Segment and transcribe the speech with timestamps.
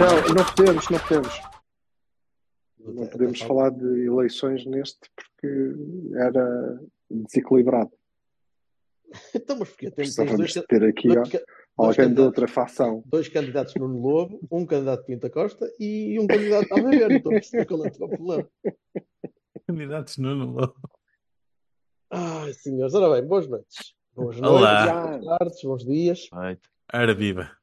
[0.00, 1.42] Não, não podemos, não podemos.
[2.78, 5.74] Não podemos falar de eleições neste porque
[6.16, 7.90] era desequilibrado.
[9.34, 11.44] Então, mas porque temos, dois, ter aqui ó, dois, dois
[11.76, 13.02] alguém de outra facção.
[13.04, 17.08] dois candidatos Nuno Lobo, um candidato Pinta Costa e um candidato a ver.
[17.08, 18.48] Não estou a perceber qual é o teu problema.
[19.66, 20.76] Candidatos Nuno Lobo.
[22.08, 23.94] Ai, senhores, ora bem, boas noites.
[24.14, 24.86] Boas Olá.
[24.86, 26.28] noites, boas tardes, bons dias.
[26.94, 27.59] Ora viva.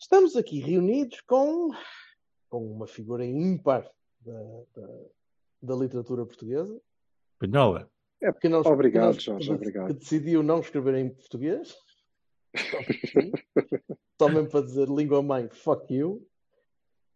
[0.00, 1.70] Estamos aqui reunidos com,
[2.48, 3.86] com uma figura ímpar
[4.22, 4.32] da,
[4.74, 4.88] da,
[5.62, 6.80] da literatura portuguesa.
[7.34, 7.90] Espanhola.
[8.40, 9.94] Que não, Obrigado, que Jorge, que obrigado.
[9.94, 11.76] decidiu não escrever em português.
[14.18, 16.26] Só mesmo para dizer língua mãe, fuck you.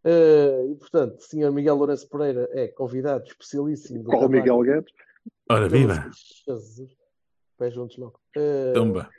[0.03, 1.51] Eh, e portanto, Sr.
[1.51, 4.93] Miguel Lourenço Pereira é convidado especialíssimo do Qual Miguel Guedes?
[5.49, 6.11] Ora viva.
[6.47, 6.95] Jesus.
[7.57, 8.13] Pés juntos não.
[8.35, 9.09] Eh, Tumba.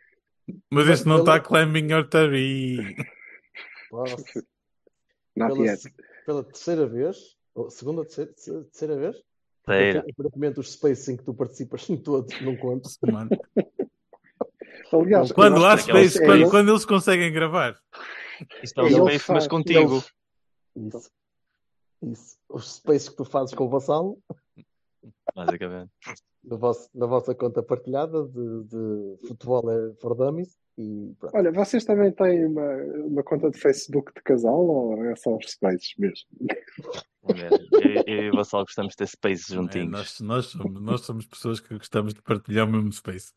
[0.71, 2.09] Mas este não está climbing your.
[3.91, 4.17] Posso,
[5.37, 5.95] Not pela, yet.
[6.25, 8.33] pela terceira vez, ou segunda, terceira,
[8.65, 9.17] terceira vez,
[9.65, 10.05] Terceira.
[10.11, 12.91] aparentemente os spaces em que tu participas todos não contam.
[13.13, 13.31] Mano.
[14.93, 17.79] Aliás, Quando há space, é quando, ele- quando eles conseguem gravar.
[18.63, 20.03] Isto é o Ele Space, faz, mas contigo.
[20.77, 21.11] Isso.
[22.03, 22.39] Isso.
[22.49, 24.19] Os spaces que tu fazes com o vassalo,
[25.35, 25.91] Basicamente.
[26.45, 31.37] na, vossa- na vossa conta partilhada de, de futebol é for dummies e pronto.
[31.37, 32.75] Olha, vocês também têm uma,
[33.07, 36.27] uma conta de Facebook de casal ou é só os spaces mesmo?
[37.23, 37.53] Vamos ver.
[37.73, 39.91] Eu, eu e o Vassal gostamos de ter Space É, juntinhos.
[39.91, 43.33] nós, nós, somos, nós somos pessoas que gostamos de partilhar o mesmo space.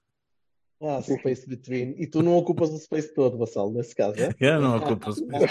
[0.81, 1.95] Ah, space between.
[1.97, 4.29] E tu não ocupas o space todo, vassalo, nesse caso, é?
[4.39, 5.47] Já não ocupa o space.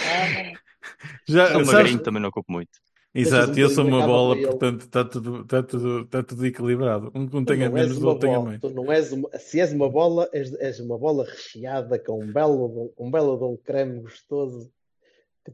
[1.27, 2.71] Já, sabes- magrinho, também não ocupo muito.
[3.15, 7.11] Exato, Deixas eu um sou uma bola, portanto está tudo, está, tudo, está tudo equilibrado.
[7.15, 8.61] Um que não tenha menos, outro tenha mais.
[8.61, 12.33] tu não és uma, se és uma bola, és, és uma bola recheada com um
[12.33, 14.71] belo, um belo de um creme gostoso.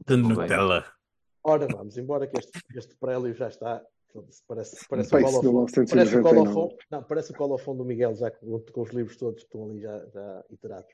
[0.05, 0.85] De Nutella.
[1.41, 3.81] Ora, vamos embora que este, este prélio já está.
[4.47, 5.11] Parece, parece o.
[5.11, 6.21] Parece o 1999.
[6.23, 9.69] colofone, não, parece o colofone do Miguel, já com, com os livros todos que estão
[9.69, 10.91] ali já, já iterados.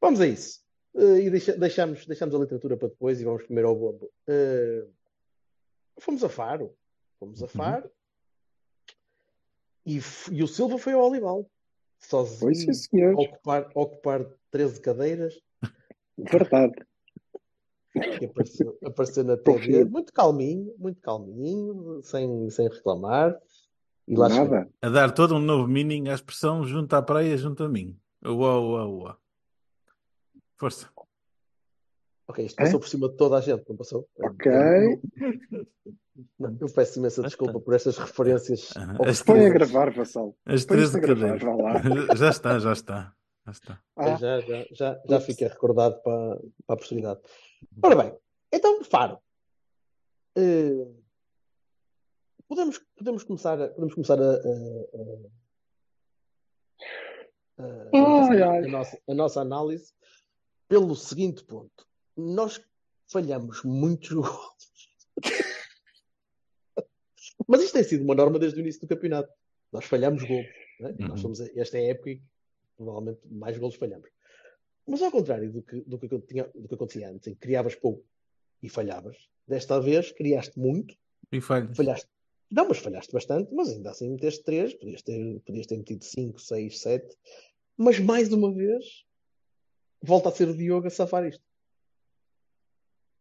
[0.00, 0.60] Vamos a isso.
[0.96, 4.10] Eh, e deixa- deixamos, deixamos a literatura para depois e vamos comer ao bombo.
[4.28, 4.84] Eh,
[6.02, 6.74] fomos a Faro.
[7.18, 7.90] Fomos a Faro.
[9.86, 11.48] E, f- e o Silva foi ao Olival.
[11.98, 12.40] Sozinho.
[12.40, 13.14] Pois sim, senhor.
[13.18, 15.40] Ocupar, ocupar 13 cadeiras.
[16.18, 16.74] Verdade.
[18.18, 19.36] que apareceu, apareceu na.
[19.36, 23.38] TV, muito calminho, muito calminho, sem, sem reclamar.
[24.06, 24.28] E lá.
[24.28, 24.68] Nada.
[24.82, 27.96] A dar todo um novo meaning à expressão junto à praia, junto a mim.
[28.24, 29.16] Uau, uau, uau.
[30.56, 30.88] Força.
[32.32, 32.80] Ok, isto passou É?
[32.80, 34.08] por cima de toda a gente, não passou?
[34.20, 34.50] Ok.
[36.38, 38.70] Não, eu peço imensa desculpa por estas referências.
[38.98, 40.34] Ao As Põe a gravar, Vassal.
[40.46, 41.72] As Põe 13 isto a gravar, vá lá.
[42.16, 43.14] Já está, já está.
[43.44, 43.82] Já está.
[43.96, 47.20] Ah, Já, já, já, já fica recordado para, para a posteridade.
[47.82, 48.16] Ora bem,
[48.52, 49.18] então, Faro.
[50.36, 50.86] Eh,
[52.48, 54.36] podemos, podemos começar, a- podemos começar a, a-
[57.58, 58.64] a- a- Ai, a- ai.
[58.64, 59.92] a nossa, a nossa análise
[60.68, 61.86] pelo seguinte ponto.
[62.16, 62.60] Nós
[63.10, 64.52] falhamos muitos gols.
[67.46, 69.32] Mas isto tem sido uma norma desde o início do campeonato.
[69.72, 70.46] Nós falhamos gols.
[70.80, 70.94] né?
[71.00, 71.08] Uhum.
[71.08, 72.24] Nós somos, esta é a época em que
[72.76, 74.08] provavelmente mais gols falhamos.
[74.86, 77.74] Mas ao contrário do que, do que, tinha, do que acontecia antes, em que criavas
[77.74, 78.04] pouco
[78.62, 80.96] e falhavas, desta vez criaste muito,
[81.30, 81.76] E falhas.
[81.76, 82.08] falhaste.
[82.50, 86.38] Não, mas falhaste bastante, mas ainda assim meteste 3, podias ter, podias ter metido 5,
[86.40, 87.16] 6, 7,
[87.76, 89.04] mas mais uma vez
[90.02, 91.42] volta a ser o Diogo a safar isto.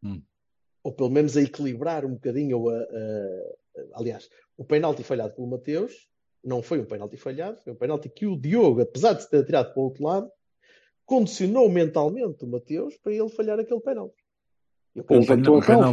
[0.04, 0.22] Hum.
[0.84, 2.60] Ou pelo menos a equilibrar um bocadinho.
[2.60, 2.82] ou a- a-
[3.78, 6.10] a- aliás, o penalti falhado pelo Mateus
[6.44, 9.46] não foi um penalti falhado, foi um penalti que o Diogo, apesar de se ter
[9.46, 10.32] tirado para o outro lado,
[11.06, 14.16] condicionou mentalmente o Mateus para ele falhar aquele penalti.
[14.96, 15.84] Ele levantou a relva.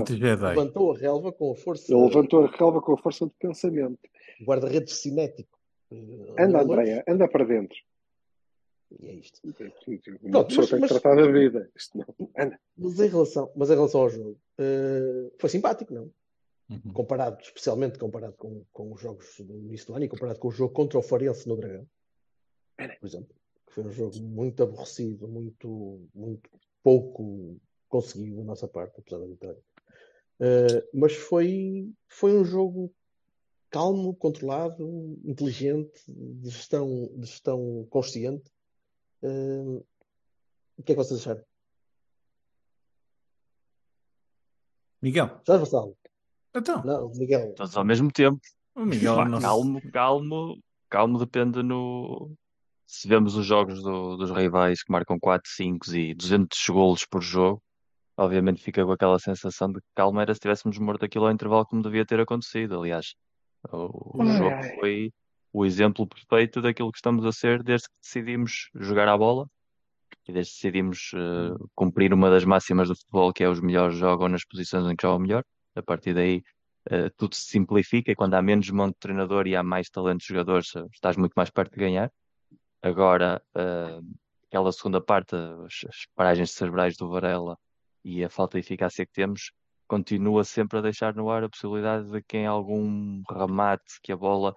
[0.56, 3.98] levantou a relva com a força Ele levantou a relva com a força de pensamento.
[4.44, 5.58] guarda-redes cinético.
[6.38, 7.76] Anda, Andréia, anda para dentro.
[9.00, 9.40] E é isto.
[9.44, 11.70] Uma Pronto, pessoa mas- tem que mas- tratar da vida.
[11.76, 12.06] Isto não.
[12.38, 12.60] Anda.
[12.76, 16.10] Mas em relação, mas em relação ao jogo, eh, foi simpático, não?
[16.70, 16.92] Uhum.
[16.92, 20.50] Comparado, especialmente comparado com, com os jogos do início do ano e comparado com o
[20.52, 21.86] jogo contra o Farense no Dragão,
[23.00, 23.34] por exemplo.
[23.70, 26.50] Foi um jogo muito aborrecido, muito, muito
[26.82, 27.56] pouco
[27.88, 29.60] conseguido da nossa parte, apesar da vitória.
[30.40, 32.92] Uh, mas foi, foi um jogo
[33.70, 38.50] calmo, controlado, inteligente, de gestão, de gestão consciente.
[39.22, 39.84] Uh,
[40.76, 41.42] o que é que vocês acharam?
[45.02, 45.40] Miguel.
[45.46, 45.96] Jorge Vassalo.
[46.54, 46.82] Então.
[46.84, 47.54] Não, Miguel.
[47.54, 48.40] Todos ao mesmo tempo.
[48.74, 52.32] O Miguel Pá, não- calmo, calmo, calmo depende no.
[52.86, 57.20] Se vemos os jogos do- dos rivais que marcam 4, 5 e 200 golos por
[57.20, 57.62] jogo,
[58.16, 61.66] obviamente fica com aquela sensação de que calma era se tivéssemos morto aquilo ao intervalo
[61.66, 62.78] como devia ter acontecido.
[62.80, 63.14] Aliás,
[63.70, 65.12] o, o jogo foi
[65.58, 69.50] o exemplo perfeito daquilo que estamos a ser desde que decidimos jogar à bola
[70.28, 73.96] e desde que decidimos eh, cumprir uma das máximas do futebol, que é os melhores
[73.96, 75.44] jogam nas posições em que jogam melhor.
[75.74, 76.44] A partir daí,
[76.90, 80.20] eh, tudo se simplifica e quando há menos mão de treinador e há mais talento
[80.20, 82.12] de jogadores, estás muito mais perto de ganhar.
[82.80, 84.00] Agora, eh,
[84.46, 87.58] aquela segunda parte, as, as paragens cerebrais do Varela
[88.04, 89.50] e a falta de eficácia que temos,
[89.88, 94.16] continua sempre a deixar no ar a possibilidade de que em algum remate que a
[94.16, 94.54] bola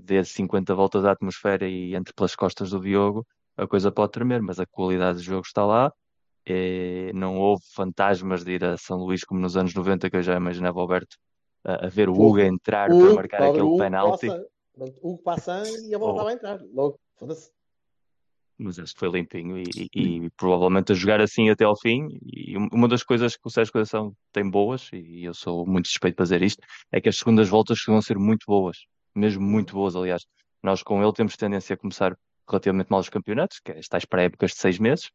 [0.00, 4.40] dê 50 voltas à atmosfera e entre pelas costas do Diogo, a coisa pode tremer,
[4.42, 5.92] mas a qualidade do jogo está lá.
[6.46, 10.22] Eh, não houve fantasmas de ir a São Luís como nos anos 90, que eu
[10.22, 11.16] já imaginava o Alberto
[11.64, 14.26] a, a ver o Hugo entrar O para marcar aquele Hugo penalti.
[14.26, 14.46] passa-
[15.00, 16.14] o Hugo passa e a bola Oh.
[16.14, 16.60] estava a entrar.
[16.74, 17.50] Logo, foda-se.
[18.58, 19.64] Mas este foi limpinho e,
[19.94, 22.08] e- e provavelmente a jogar assim até ao fim.
[22.22, 25.88] E um- uma das coisas que o Sérgio Conceição tem boas, e eu sou muito
[25.88, 26.62] suspeito para dizer isto,
[26.92, 28.76] é que as segundas voltas vão ser muito boas,
[29.14, 30.26] mesmo muito boas, aliás.
[30.62, 32.16] Nós com ele temos tendência a começar
[32.48, 35.10] relativamente mal os campeonatos, que é estas pré-épocas de seis meses,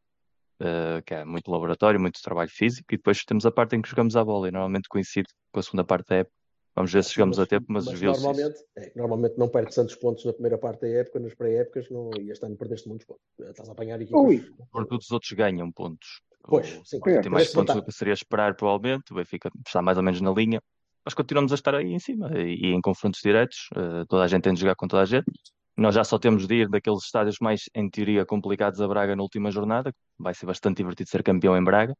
[0.60, 3.88] eh, que é muito laboratório, muito trabalho físico, e depois temos a parte em que
[3.88, 6.34] jogamos a bola, e normalmente coincide com a segunda parte da época.
[6.74, 8.22] Vamos ver se chegamos a tempo, mas, viu-se isso.
[8.22, 12.10] normalmente, é, normalmente não perdes tantos pontos na primeira parte da época, nas pré-épocas, não,
[12.20, 13.24] e este ano perdeste muitos pontos.
[13.40, 14.20] Estás a apanhar equipas.
[14.20, 14.44] Ui.
[14.70, 16.20] Porque todos os outros ganham pontos.
[16.42, 19.12] Pois, O sim, Sporting tem mais parece pontos do que seria esperar, provavelmente.
[19.12, 20.62] O Benfica está mais ou menos na linha.
[21.08, 23.70] Mas continuamos a estar aí em cima e, e em confrontos diretos.
[23.74, 25.24] eh, toda a gente tem de jogar com toda a gente.
[25.74, 29.22] Nós já só temos de ir daqueles estádios mais, em teoria, complicados a Braga na
[29.22, 29.90] última jornada.
[30.18, 31.94] Vai ser bastante divertido ser campeão em Braga.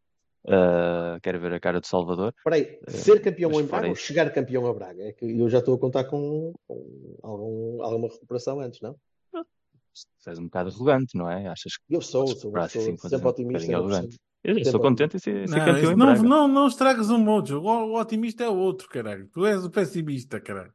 [0.46, 2.34] Eh, quero ver a cara do Salvador.
[2.36, 5.02] Espera aí, ser campeão mas em Braga ou chegar campeão a Braga?
[5.02, 8.94] É que eu já estou a contar com, com algum, alguma recuperação antes, não?
[9.32, 11.48] Tu és um bocado arrogante, não é?
[11.48, 13.72] Achas que Eu sou, sou pessoa fazer sempre um otimista.
[13.72, 14.18] bocadinho
[14.54, 14.58] por.
[14.58, 16.22] Eu estou contente em ser, ser Não, campeão em não, Braga.
[16.22, 17.60] não, não estragas o mojo.
[17.60, 19.28] O, o otimista é o outro, caralho.
[19.32, 20.72] Tu és o pessimista, caralho.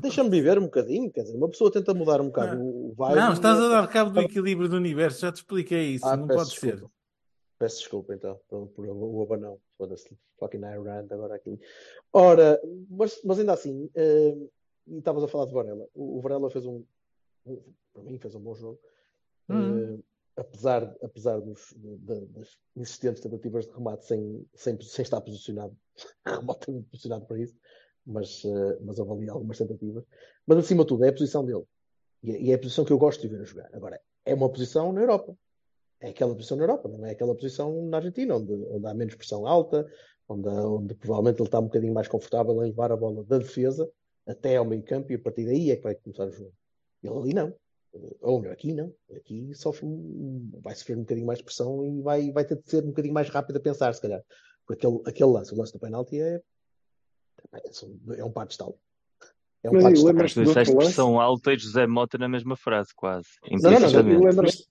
[0.00, 2.64] Deixa-me viver um bocadinho, quer dizer, uma pessoa tenta mudar um bocado Não.
[2.66, 3.16] o vibe.
[3.16, 5.20] Não, estás a e- dar cabo do equilíbrio do universo.
[5.20, 6.06] Já te expliquei isso.
[6.06, 6.76] Ah, não pode desculpa.
[6.78, 6.86] ser.
[7.58, 9.58] Peço desculpa então por, por o abanão.
[9.78, 11.58] Foda-se, fucking Iran agora aqui.
[12.12, 14.48] Ora, mas, mas ainda assim, e
[14.98, 15.86] estavas a falar de Varela.
[15.94, 16.84] O, o Varela fez um,
[17.46, 17.62] um-
[17.94, 18.78] para mim, fez um bom jogo.
[19.48, 19.94] Uhum.
[19.94, 19.98] Eh,
[20.36, 25.76] apesar apesar dos, das insistentes tentativas de remate sem, sem, sem estar posicionado,
[26.26, 27.56] remotamente posicionado para isso,
[28.06, 30.04] mas, eh, mas ali algumas tentativas.
[30.46, 31.64] Mas acima de tudo, é a posição dele.
[32.22, 33.68] E é, e é a posição que eu gosto de ver a jogar.
[33.72, 35.36] Agora, é uma posição na Europa.
[36.00, 39.14] É aquela posição na Europa, não é aquela posição na Argentina, onde, onde há menos
[39.14, 39.90] pressão alta,
[40.28, 43.90] onde, onde provavelmente ele está um bocadinho mais confortável em levar a bola da defesa
[44.26, 46.52] até ao meio campo e a partir daí é que vai começar o jogo.
[47.02, 47.54] Ele ali não.
[48.20, 48.92] Ou melhor, aqui não.
[49.14, 49.86] Aqui sofre,
[50.62, 53.14] vai sofrer um bocadinho mais de pressão e vai, vai ter de ser um bocadinho
[53.14, 54.22] mais rápido a pensar, se calhar.
[54.66, 56.40] Porque aquele, aquele lance, o lance do penalti é,
[58.16, 58.78] é um par de estalo.
[59.62, 60.28] É um Mas par de estalo.
[60.28, 63.28] Tu disseste pressão alta e José Mota na mesma frase, quase.
[63.50, 64.68] Não, não, não, lembras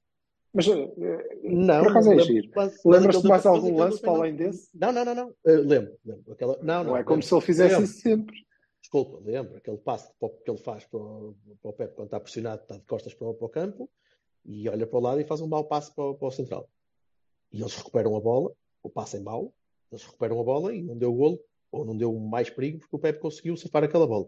[0.54, 2.52] Mas eh, Não, por acaso é lembro- giro.
[2.86, 4.70] Lembras-te mais algum lance para além desse?
[4.74, 5.28] Não, não, não, não.
[5.30, 6.32] Uh, lembro, lembro.
[6.32, 6.58] Aquela...
[6.58, 7.28] Não, não, Não é como lembro.
[7.28, 7.86] se ele fizesse Lembro.
[7.90, 8.36] isso sempre.
[8.86, 9.58] Desculpa, lembro.
[9.58, 10.12] Aquele passo
[10.44, 13.28] que ele faz para o, para o Pepe quando está pressionado, está de costas para
[13.28, 13.90] o, para o campo
[14.46, 16.70] e olha para o lado e faz um mau passo para, o- para o central.
[17.52, 18.52] E eles recuperam a bola,
[18.84, 19.52] o passo é mau,
[19.92, 21.40] eles recuperam a bola e não deu golo,
[21.72, 24.28] ou não deu mais perigo porque o Pepe conseguiu safar aquela bola.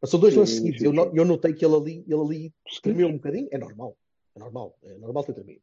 [0.00, 0.80] Mas são dois lances seguidos.
[0.82, 3.48] Eu, eu notei que ele ali, ele ali tremeu um bocadinho.
[3.50, 3.94] É normal.
[4.34, 4.78] É normal.
[4.84, 5.60] É normal ter tremido.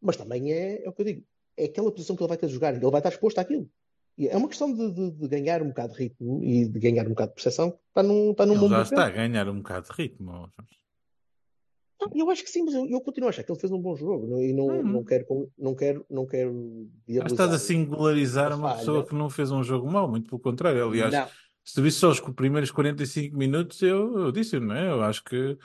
[0.00, 1.24] Mas também é, é o que eu digo.
[1.56, 2.74] É aquela posição que ele vai ter de jogar.
[2.74, 3.70] Ele vai estar exposto àquilo.
[4.18, 7.10] É uma questão de, de- de ganhar um bocado de ritmo e de ganhar um
[7.10, 7.76] bocado de percepção.
[7.88, 10.32] Está num, está num Ele mundo já está a ganhar um bocado de ritmo.
[10.32, 13.80] Não, Eu acho que sim, mas eu, eu continuo a achar que ele fez um
[13.80, 14.82] bom jogo não- e não, Uhum.
[14.84, 18.78] não quero, não quero, não quero estás a singularizar a uma falha.
[18.80, 20.84] pessoa que não fez um jogo mau, muito pelo contrário.
[20.86, 21.26] Aliás, Não.
[21.64, 24.90] se tu visse só os primeiros 45 minutos, eu, eu disse, não é?
[24.90, 25.56] Eu acho que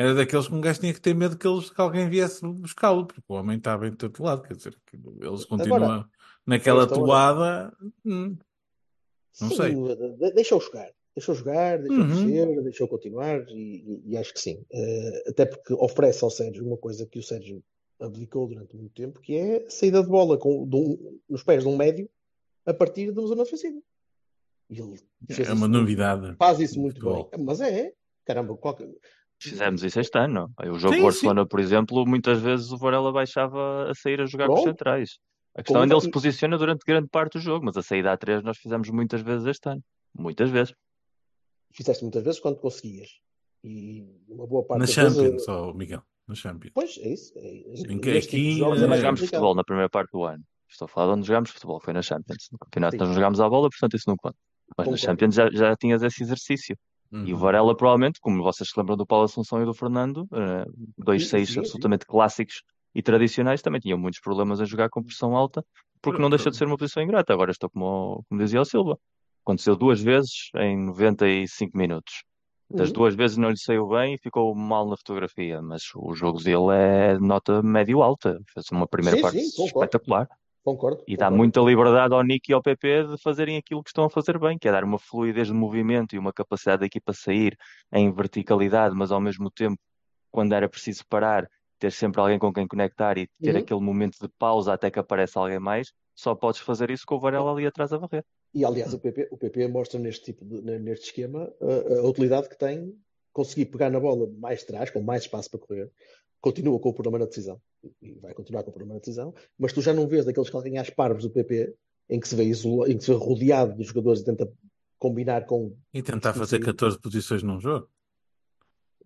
[0.00, 3.06] era daqueles que um gajo tinha que ter medo que, eles, que alguém viesse buscá-lo,
[3.06, 6.08] porque o homem estava em todo lado, quer dizer, que eles continuam Agora,
[6.46, 7.76] naquela toada.
[8.04, 8.36] hum,
[9.40, 9.74] Não Sim, sei.
[9.74, 10.90] de- deixa-o jogar.
[11.16, 12.08] Deixa-o jogar, deixa-o Uhum.
[12.08, 14.64] crescer, deixa-o continuar e, e- acho que sim.
[14.70, 17.62] Eh, até porque oferece ao Sérgio uma coisa que o Sérgio
[18.00, 21.62] abdicou durante muito tempo, que é a saída de bola com, de um- nos pés
[21.64, 22.08] de um médio
[22.64, 23.80] a partir de uma zona ofensiva.
[24.70, 26.36] E É uma isso- novidade.
[26.36, 27.28] faz isso muito bem.
[27.44, 27.92] Mas é,
[28.24, 28.88] caramba, qualquer...
[29.40, 30.52] Fizemos isso este ano.
[30.58, 34.26] O jogo Sim, de Barcelona, por exemplo, muitas vezes o Varela baixava a sair a
[34.26, 35.18] jogar com os centrais.
[35.54, 38.12] A questão é onde ele se posiciona durante grande parte do jogo, mas a saída
[38.12, 39.82] a três nós fizemos muitas vezes este ano.
[40.16, 40.74] Muitas vezes.
[41.72, 43.20] fizeste muitas vezes quando conseguias.
[43.62, 46.02] E uma boa parte Na das vezes, Champions, ó, Miguel.
[46.26, 46.72] Na Champions.
[46.74, 47.32] Pois, é isso.
[47.36, 47.48] É,
[47.92, 50.44] Em que tipo aqui, jogos Nós é eh, jogámos futebol na primeira parte do ano.
[50.68, 52.48] Estou a falar de onde jogámos futebol, foi na Champions.
[52.52, 52.98] No campeonato Sim.
[52.98, 54.36] nós não jogámos à bola, portanto isso não conta.
[54.76, 54.98] Mas na Concordo.
[54.98, 56.76] Champions já, já tinhas esse exercício.
[57.12, 57.40] E o Uhum.
[57.40, 60.64] Varela, provavelmente, como vocês se lembram do Paulo Assunção e do Fernando, eh,
[60.96, 61.60] dois Sim, seis sim, sim.
[61.60, 62.62] absolutamente clássicos
[62.94, 65.64] e tradicionais, também tinham muitos problemas a jogar com pressão alta,
[66.02, 67.32] porque não deixa de ser uma posição ingrata.
[67.32, 68.98] Agora estou como, como dizia o Silva.
[69.44, 72.22] Aconteceu duas vezes em 95 minutos.
[72.70, 72.94] Das Uhum.
[72.94, 76.70] duas vezes não lhe saiu bem e ficou mal na fotografia, mas o jogo dele
[76.74, 78.38] é de nota médio-alta.
[78.52, 80.28] Fez uma primeira Sim, parte sim, espetacular.
[80.68, 81.02] Concordo.
[81.06, 81.36] E dá concordo.
[81.38, 84.58] muita liberdade ao Nick e ao PP de fazerem aquilo que estão a fazer bem,
[84.58, 87.56] que é dar uma fluidez de movimento e uma capacidade da equipa sair
[87.92, 89.78] em verticalidade, mas ao mesmo tempo,
[90.30, 91.48] quando era preciso parar,
[91.78, 93.60] ter sempre alguém com quem conectar e ter Uhum.
[93.60, 97.20] aquele momento de pausa até que apareça alguém mais, só podes fazer isso com o
[97.20, 98.24] Varela ali atrás a varrer.
[98.52, 102.48] E aliás, o PP, o PP mostra neste tipo de, neste esquema a, a utilidade
[102.48, 102.94] que tem
[103.32, 105.92] conseguir pegar na bola mais atrás, com mais espaço para correr,
[106.40, 107.60] continua com o problema na decisão
[108.02, 110.90] e vai continuar com o problema na decisão, mas tu já não vês daqueles calcanhares
[110.90, 111.74] parvos do PP
[112.10, 114.50] em que se vê isola, em que se vê rodeado dos jogadores e tenta
[114.98, 117.88] combinar com E tentar fazer 14 posições num jogo.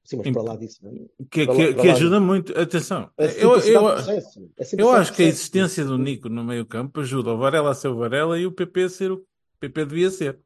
[0.04, 0.90] sim, mas para lá disso, é?
[1.30, 2.56] Que, que- que ajuda muito.
[2.58, 3.88] Atenção, A eu, eu.
[3.88, 4.02] A
[4.78, 7.88] eu acho que a existência do Nico no meio campo ajuda o Varela a ser
[7.88, 10.38] o Varela e o PP a ser o que o PP devia ser.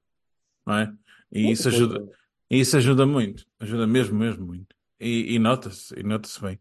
[0.66, 0.92] Não é?
[1.32, 2.06] E isso ajuda,
[2.50, 3.46] isso ajuda muito.
[3.60, 4.74] Ajuda mesmo, mesmo muito.
[5.00, 6.58] E, e nota-se, e nota-se bem.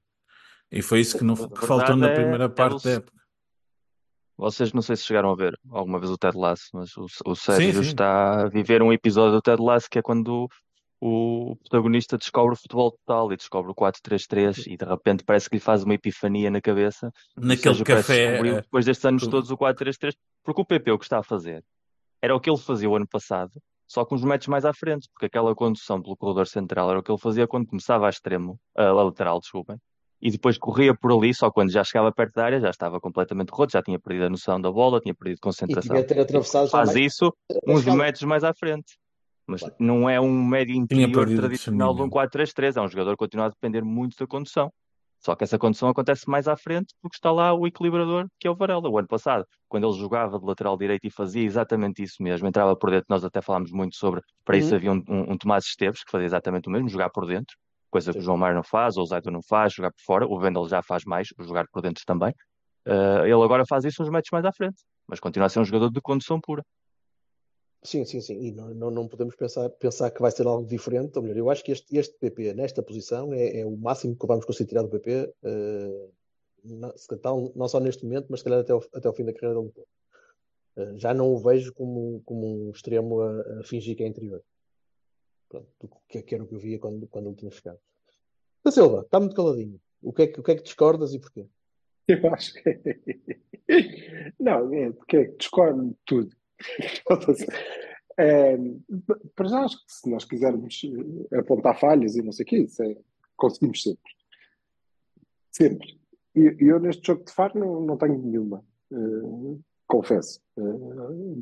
[0.75, 3.15] E foi isso que, não, que faltou na é- primeira é parte o- da época.
[4.38, 7.36] Vocês não sei se chegaram a ver alguma vez o Ted Lasso, mas o, o
[7.36, 7.89] Sérgio sim.
[7.89, 10.50] está a viver um episódio do Ted Lasso que é quando
[11.00, 15.55] o protagonista descobre o futebol total e descobre o 4-3-3 e de repente parece que
[15.55, 17.10] lhe faz uma epifania na cabeça.
[17.38, 18.38] Naquele Sérgio café.
[18.39, 20.13] eh, depois destes anos todos o 4-3-3,
[20.44, 21.63] porque o PP o que está a fazer
[22.22, 23.51] era o que ele fazia o ano passado,
[23.88, 27.03] só com os metros mais à frente, porque aquela condução pelo corredor central era o
[27.03, 29.77] que ele fazia quando começava a extremo, a lateral, desculpem,
[30.22, 33.50] e depois corria por ali, só quando já chegava perto da área já estava completamente
[33.50, 35.89] roto, já tinha perdido a noção da bola, tinha perdido E concentração.
[35.95, 37.34] tinha de ter atravessado já Faz mais- isso
[37.67, 38.95] uns metros mais à frente.
[39.48, 39.75] Mas Claro.
[39.79, 42.12] não é um médio interior tradicional de um discernimento.
[42.12, 44.72] 4-3-3, é um jogador que continua a depender muito da condução.
[45.19, 48.51] Só que essa condução acontece mais à frente porque está lá o equilibrador que é
[48.51, 48.89] o Varela.
[48.89, 52.75] O ano passado, quando ele jogava de lateral direito e fazia exatamente isso mesmo, entrava
[52.75, 54.75] por dentro, nós até falámos muito sobre, para isso Uhum.
[54.75, 57.55] havia um, um, um Tomás Esteves que fazia exatamente o mesmo, jogar por dentro,
[57.96, 60.28] coisa que o João Mário não faz, ou o Zaido não faz, jogar por fora,
[60.28, 62.34] o Vendel já faz mais, jogar por dentro também.
[62.86, 65.66] Uh, ele agora faz isso uns metros mais à frente, mas continua a ser um
[65.66, 66.62] jogador de condução pura.
[67.84, 68.38] Sim, sim, sim.
[68.42, 71.16] E não, não, não podemos pensar, pensar que vai ser algo diferente.
[71.16, 74.28] Ou melhor, eu acho que este, este PP, nesta posição, é, é o máximo que
[74.28, 76.08] vamos conseguir tirar do PP, eh,
[76.64, 77.24] não, se calhar
[77.56, 79.72] não só neste momento, mas se calhar até ao, até ao fim da carreira dele.
[80.78, 84.42] Eh, já não o vejo como, como um extremo a, a fingir que é interior.
[85.56, 87.80] Pronto, que, que era o que eu via quando, quando ele tinha chegado.
[88.64, 89.80] Da Silva, está muito caladinho.
[90.02, 91.48] O que, é que, o que é que discordas e porquê?
[92.08, 92.80] Eu acho que.
[94.40, 96.36] Não, é porque é que discordo de tudo.
[98.18, 98.56] É,
[99.36, 100.82] para já, acho que se nós quisermos
[101.34, 102.98] eh, apontar falhas e não sei o quê, é,
[103.36, 104.14] conseguimos sempre.
[105.52, 106.00] Sempre.
[106.34, 110.42] E eu neste jogo de Faro não, não tenho nenhuma, eh, confesso.
[110.58, 110.62] Eh,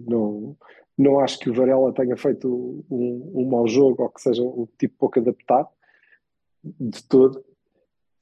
[0.08, 0.58] não,
[0.98, 4.68] não acho que o Varela tenha feito um, um mau jogo ou que seja um
[4.78, 5.70] tipo pouco adaptado,
[6.64, 7.44] de todo.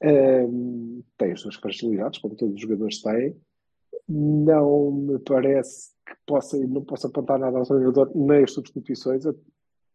[0.02, 3.36] Um, tem as suas fragilidades, como todos os jogadores têm.
[4.08, 9.24] Não me parece que possa, não possa apontar nada ao treinador, nem as substituições.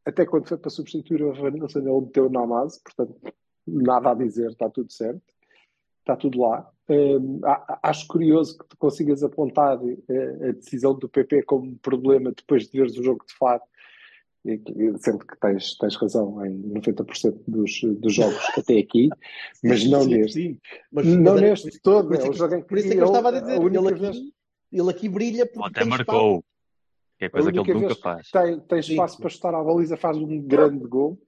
[0.05, 3.19] Até quando foi para substituir o Vanilson, ele meteu o Namaz, portanto,
[3.67, 5.21] nada a dizer, está tudo certo,
[5.99, 6.71] está tudo lá.
[6.89, 7.41] Um,
[7.83, 12.77] acho curioso que tu consigas apontar a, a decisão do PP como problema depois de
[12.77, 13.61] veres o jogo de Faro
[14.99, 19.09] sendo que tens, tens razão em 90% dos, dos jogos até aqui,
[19.63, 20.33] mas não Sim, neste.
[20.41, 20.59] sim.
[20.91, 22.07] Mas, não mas é- neste por- todo.
[22.07, 23.39] por isso é é o que- jogo em Por isso é que eu estava a
[23.41, 24.33] dizer, única ele vez- aqui,
[24.71, 26.43] ele aqui brilha porque até tem marcou,
[27.19, 28.27] que é coisa a que ele nunca vez faz.
[28.27, 29.21] que tem, tem espaço sim.
[29.21, 31.19] para chutar à baliza, faz um grande gol,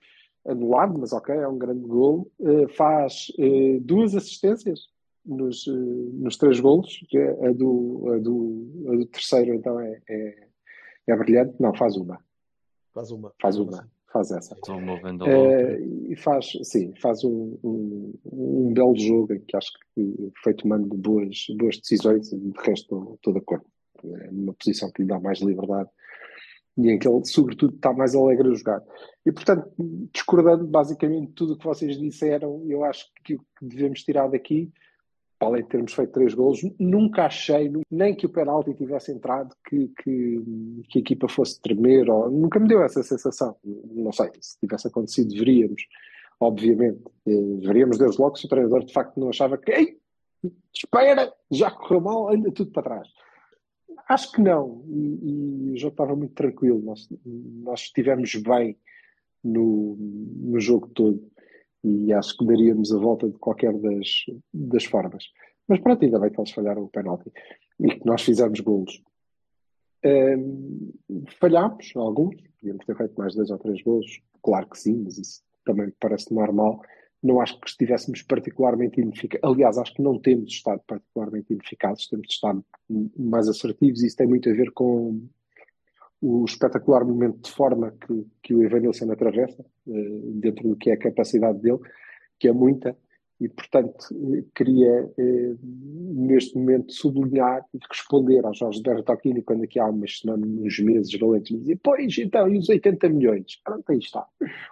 [0.48, 2.32] anulado, mas ok, é um grande gol.
[2.40, 4.88] Eh, faz eh, duas assistências
[5.26, 9.80] nos, eh, nos três golos, que é a do, a do, a do terceiro, então
[9.80, 10.48] é, é,
[11.08, 11.56] é brilhante.
[11.60, 12.20] Não, faz uma.
[12.94, 13.34] Faz uma.
[13.42, 13.90] Faz uma.
[14.12, 14.56] faz essa.
[14.68, 20.54] Movendo Eh, e faz, sim, faz um, um, um belo jogo que acho que foi
[20.54, 23.66] tomando boas, boas decisões e de resto estou- de acordo.
[24.04, 25.90] É numa posição que lhe dá mais liberdade
[26.78, 28.82] e em que ele, sobretudo, está mais alegre a jogar.
[29.26, 29.70] E, portanto,
[30.14, 34.30] discordando basicamente de tudo o que vocês disseram, eu acho que o que devemos tirar
[34.30, 34.72] daqui,
[35.40, 39.88] além de termos feito três golos, nunca achei, nem que o penalti tivesse entrado, que,
[40.04, 43.56] que, que a equipa fosse tremer, ou nunca me deu essa sensação.
[43.64, 45.82] Não sei, se tivesse acontecido, veríamos,
[46.40, 47.02] obviamente.
[47.26, 49.98] Eh, Veríamos desde logo se o treinador de facto não achava que, ei,
[50.74, 53.08] espera, já correu mal, anda tudo para trás.
[54.10, 58.78] Acho que não, e, e o jogo estava muito tranquilo, nós, nós estivemos bem
[59.44, 61.30] no, no jogo todo
[61.84, 65.26] e acho que daríamos a volta de qualquer das, das formas.
[65.68, 67.32] Mas pronto, ainda bem que eles falharam o penalti
[67.80, 69.02] e que nós fizemos golos.
[70.04, 70.92] Hum,
[71.40, 75.42] falhámos alguns, podíamos ter feito mais dois ou três golos, claro que sim, mas isso
[75.66, 76.82] também parece normal.
[77.22, 79.44] Não acho que estivéssemos particularmente ineficazes.
[79.44, 82.64] Aliás, acho que não temos estado particularmente ineficazes, temos estado
[83.18, 85.28] mais assertivos e isso tem muito a ver com
[86.22, 90.94] o espetacular momento de forma que, que o Evanilson atravessa, eh, dentro do que é
[90.94, 91.80] a capacidade dele,
[92.38, 92.96] que é muita,
[93.40, 99.80] e portanto eh, queria eh, neste momento sublinhar e responder ao Jorge Bertocchini quando aqui
[99.80, 103.62] há umas semanas, uns meses valentes me dizia, pois então, e os 80 milhões?
[103.64, 104.28] Pronto, aí está.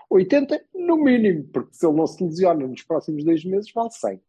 [0.09, 4.21] 80 no mínimo, porque se ele não se lesiona nos próximos dois meses, vale 100.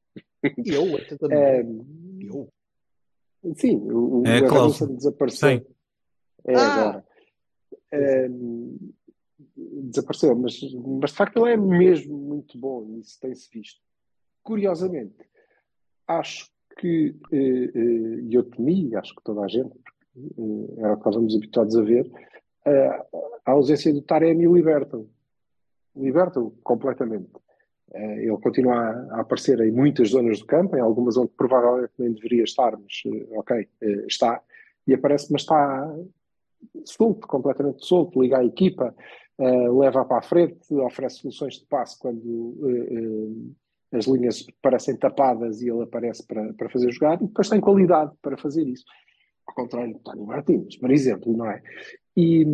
[0.67, 2.49] Eu, 80 Eh, milhões.
[3.43, 3.55] Eu.
[3.55, 5.49] Sim, o, o É desapareceu.
[5.49, 5.67] Sim.
[6.47, 6.81] É Ah!
[6.81, 7.08] agora.
[9.57, 10.61] Desapareceu, mas,
[11.01, 13.81] mas de facto ele é mesmo muito bom e isso tem-se visto.
[14.43, 15.17] Curiosamente,
[16.07, 19.75] acho que, eh, eh, e eu temi, acho que toda a gente,
[20.17, 22.11] eh, era o que estávamos habituados a ver,
[23.45, 25.09] a ausência do Taremi liberta-o.
[25.97, 27.31] Liberta-o completamente.
[27.95, 28.75] Ele continua
[29.11, 33.03] a, aparecer em muitas zonas do campo, em algumas onde provavelmente nem deveria estar, mas
[33.31, 33.67] ok,
[34.07, 34.43] está.
[34.87, 35.97] E aparece, mas está
[36.85, 38.95] solto, completamente solto, liga à equipa,
[39.39, 45.63] eh, leva para a frente, oferece soluções de passe quando eh, as linhas parecem tapadas
[45.63, 48.85] e ele aparece para, para fazer jogar, e depois tem qualidade para fazer isso.
[49.47, 51.63] Ao contrário do Tony Martins, por exemplo, não é?
[52.17, 52.45] E,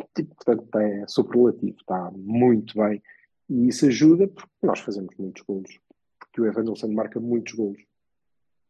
[0.00, 3.00] portanto, é superlativo, está muito bem.
[3.48, 5.78] E isso ajuda porque nós fazemos muitos golos,
[6.18, 7.80] porque o Evanilson marca muitos golos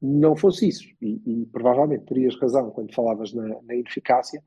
[0.02, 4.42] não fosse isso, e, e, provavelmente terias razão quando falavas na, na ineficácia,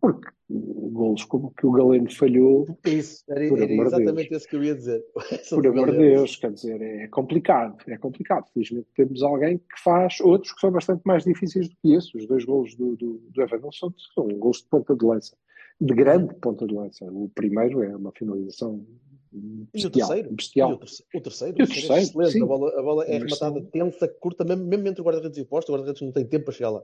[0.00, 0.28] porque
[0.92, 4.42] golos como que o Galeno falhou, Isso, era, era exatamente Deus.
[4.42, 5.02] isso que eu ia dizer.
[5.50, 8.46] por amor de Deus, quer dizer, é complicado, é complicado.
[8.52, 12.12] Felizmente temos alguém que faz outros que são bastante mais difíceis do que esses.
[12.14, 15.36] Os dois golos do, do, do são, são golos de ponta de lança,
[15.80, 17.04] de grande ponta de lança.
[17.06, 18.84] O primeiro é uma finalização
[19.32, 20.32] E o terceiro?
[20.32, 20.70] bestial.
[20.70, 21.08] E o terceiro?
[21.14, 22.42] O terceiro, E o é terceiro, sim.
[22.42, 25.46] A bola, a bola é rematada tensa, curta, mesmo, mesmo entre o guarda-redes e o
[25.46, 26.82] posto, o guarda-redes não tem tempo para chegar lá.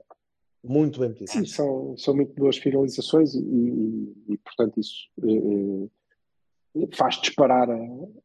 [0.63, 1.31] Muito bem pedido.
[1.31, 7.69] Sim, são, são muito boas finalizações e, e- e, portanto, isso eh, eh, faz disparar
[7.69, 7.77] a,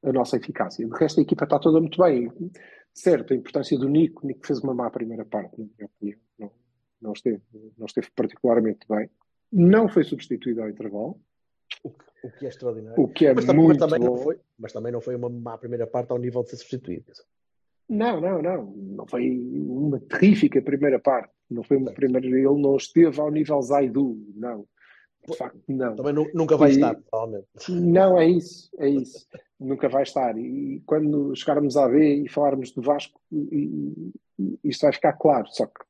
[0.03, 0.87] a nossa eficácia.
[0.87, 2.33] De resto, a equipa está toda muito bem.
[2.93, 6.19] Certo, a importância do Nico, o Nico fez uma má primeira parte, na minha opinião.
[6.39, 6.51] Não,
[7.03, 7.43] não, esteve,
[7.79, 9.09] não esteve particularmente bem.
[9.53, 11.21] Não foi substituído ao intervalo,
[11.85, 13.03] O, que, o que é extraordinário.
[13.03, 14.23] o que é mas, também, mas muito também não bom.
[14.23, 17.05] foi, mas também não foi uma má primeira parte ao nível de ser substituído.
[17.89, 18.65] Não, não, não.
[18.77, 21.31] Não foi uma terrífica primeira parte.
[21.51, 22.27] Não foi uma primeira.
[22.27, 24.67] Ele não esteve ao nível Zaidu, não.
[25.29, 25.95] De facto, não.
[25.97, 27.47] Também nu- nunca vai E- estar, provavelmente.
[27.71, 29.27] Não, é isso, é isso.
[29.61, 30.37] Nunca vai estar.
[30.37, 35.47] E quando chegarmos à B e falarmos do Vasco, e- e- isto vai ficar claro.
[35.49, 35.81] Só que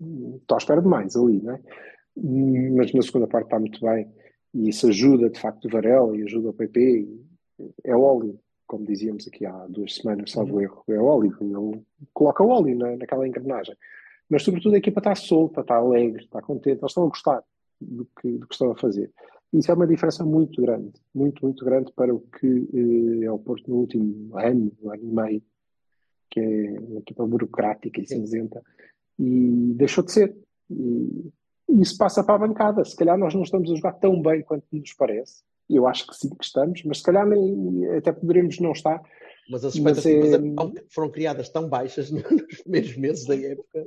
[0.00, 1.60] hum, estou à espera de mais ali, não é?
[2.16, 4.08] Hum, Mas na segunda parte está muito bem.
[4.56, 7.06] E isso ajuda, de facto, o Varela e ajuda o PP.
[7.84, 10.82] É óleo, como dizíamos aqui há duas semanas, salvo erro.
[10.88, 11.36] É óleo.
[11.40, 11.82] Ele
[12.14, 13.76] coloca o óleo na, naquela engrenagem.
[14.30, 16.80] Mas, sobretudo, a equipa está solta, está alegre, está contente.
[16.80, 17.44] Eles estão a gostar
[17.78, 19.12] do que, do que estão a fazer.
[19.52, 23.38] Isso é uma diferença muito grande, muito, muito grande para o que eh, é o
[23.38, 25.42] Porto no último ano, ano e meio,
[26.30, 28.62] que é uma equipa burocrática e cinzenta,
[29.18, 30.36] e deixou de ser.
[30.68, 31.30] E
[31.80, 32.84] isso passa para a bancada.
[32.84, 35.42] Se calhar nós não estamos a jogar tão bem quanto nos parece.
[35.68, 39.02] Eu acho que sim que estamos, mas se calhar nem, até poderemos não estar.
[39.50, 43.84] Mas as expectativas é- foram criadas tão baixas nos primeiros meses da época.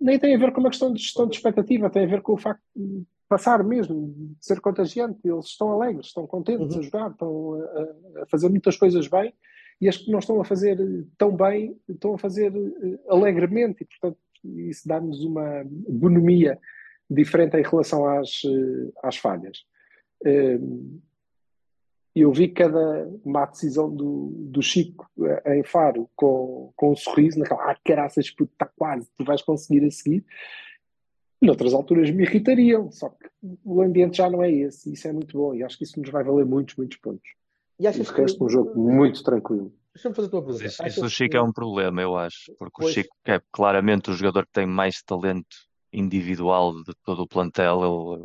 [0.00, 2.32] Nem tem a ver com uma questão de gestão de expectativa, tem a ver com
[2.34, 5.18] o facto de passar mesmo, de ser contagiante.
[5.24, 6.80] Eles estão alegres, estão contentes Uhum.
[6.80, 9.32] a jogar, estão a, a fazer muitas coisas bem
[9.80, 10.78] e as que não estão a fazer
[11.16, 16.58] tão bem, estão a fazer eh, alegremente e, portanto, isso dá-nos uma bonomia
[17.10, 19.64] diferente em relação às, eh, às falhas.
[20.24, 20.58] Eh,
[22.14, 27.38] eu vi cada má decisão do, do Chico eh, em Faro com, com um sorriso,
[27.38, 30.24] naquela, ah, caraças, puto, está quase, tu vais conseguir a seguir.
[31.42, 33.28] Noutras alturas me irritariam, só que
[33.64, 36.08] o ambiente já não é esse, isso é muito bom, e acho que isso nos
[36.08, 37.28] vai valer muitos, muitos pontos.
[37.78, 38.44] E achas o resto, que...
[38.44, 39.74] um jogo muito tranquilo.
[39.92, 40.64] Deixa-me fazer uma pergunta.
[40.64, 42.94] isso, isso do Chico que- é um problema, eu acho, porque o Pois.
[42.94, 45.56] Chico é claramente o jogador que tem mais talento
[45.94, 47.80] individual de todo o plantel.
[48.16, 48.24] Ele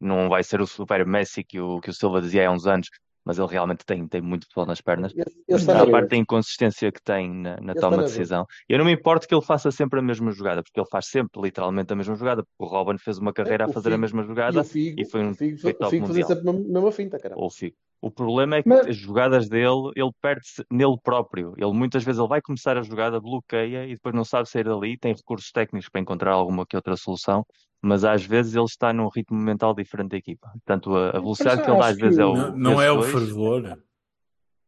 [0.00, 2.88] não vai ser o super Messi que o, que o Silva dizia há uns anos,
[3.24, 5.12] mas ele realmente tem, tem muito futebol nas pernas.
[5.12, 8.46] A parte da inconsistência que tem na, na toma de decisão.
[8.68, 11.42] Eu não me importo que ele faça sempre a mesma jogada, porque ele faz sempre
[11.42, 12.42] literalmente a mesma jogada.
[12.42, 14.64] porque O Robin fez uma carreira a o fazer a Figo- mesma E jogada o
[14.64, 16.38] Figo, e foi um o Figo, foi o top Figo fazia mundial.
[16.38, 17.42] sempre a mesma- mesma finta, caramba.
[17.42, 17.76] ou fico.
[18.00, 21.54] O problema é que Mas- as jogadas dele, ele perde-se nele próprio.
[21.56, 24.96] Ele muitas vezes ele vai começar a jogada, bloqueia e depois não sabe sair dali.
[24.96, 27.44] Tem recursos técnicos para encontrar alguma que outra solução,
[27.82, 30.48] mas às vezes ele está num ritmo mental diferente da equipa.
[30.52, 33.02] Portanto, a, a velocidade que ele dá às vezes é o Não, não é o
[33.02, 33.78] fervor.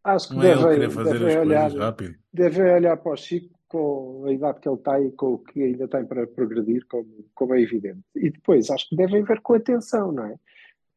[0.02, 2.14] Acho que Não é ele fazer devem as olhar, rápido.
[2.32, 5.62] devem olhar para o Chico com a idade que ele tem e com o que
[5.62, 8.00] ainda tem para progredir, como, como é evidente.
[8.16, 10.34] E depois acho que devem ver com atenção, não é?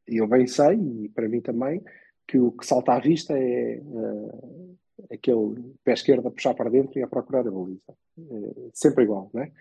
[0.07, 1.81] E eu bem sei, e para mim também,
[2.27, 6.97] que o que salta à vista é eh, aquele pé esquerdo a puxar para dentro
[6.97, 7.93] e a procurar a baliza.
[8.17, 9.51] Eh, sempre igual, não é?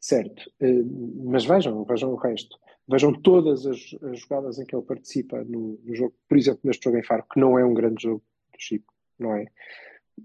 [0.00, 0.50] Certo.
[0.60, 0.82] Eh,
[1.24, 2.58] mas vejam, vejam o resto.
[2.88, 6.84] Vejam todas as, as jogadas em que ele participa no, no jogo, por exemplo, neste
[6.84, 9.46] jogo em Faro, que não é um grande jogo do Chico, não é?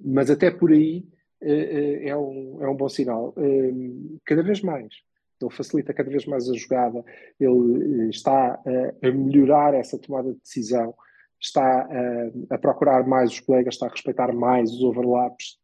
[0.04, 1.06] Mas até por aí
[1.42, 3.36] é um, é um bom sinal.
[4.26, 4.96] Cada vez mais.
[5.40, 7.06] Ele facilita cada vez mais a jogada,
[7.40, 8.60] ele está
[9.04, 10.96] a melhorar essa tomada de decisão,
[11.46, 15.58] está eh, a procurar mais os colegas, está a respeitar mais os overlaps.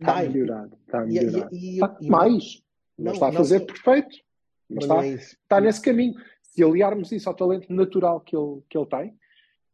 [0.00, 1.48] Está a melhorar, está a E- e- melhorar.
[1.52, 2.62] e- Está e- mais.
[2.98, 3.66] Não, Não, está a fazer não.
[3.66, 4.16] perfeito,
[4.68, 6.14] mas está, é está nesse caminho.
[6.42, 9.14] Se aliarmos isso ao talento natural que ele, que ele tem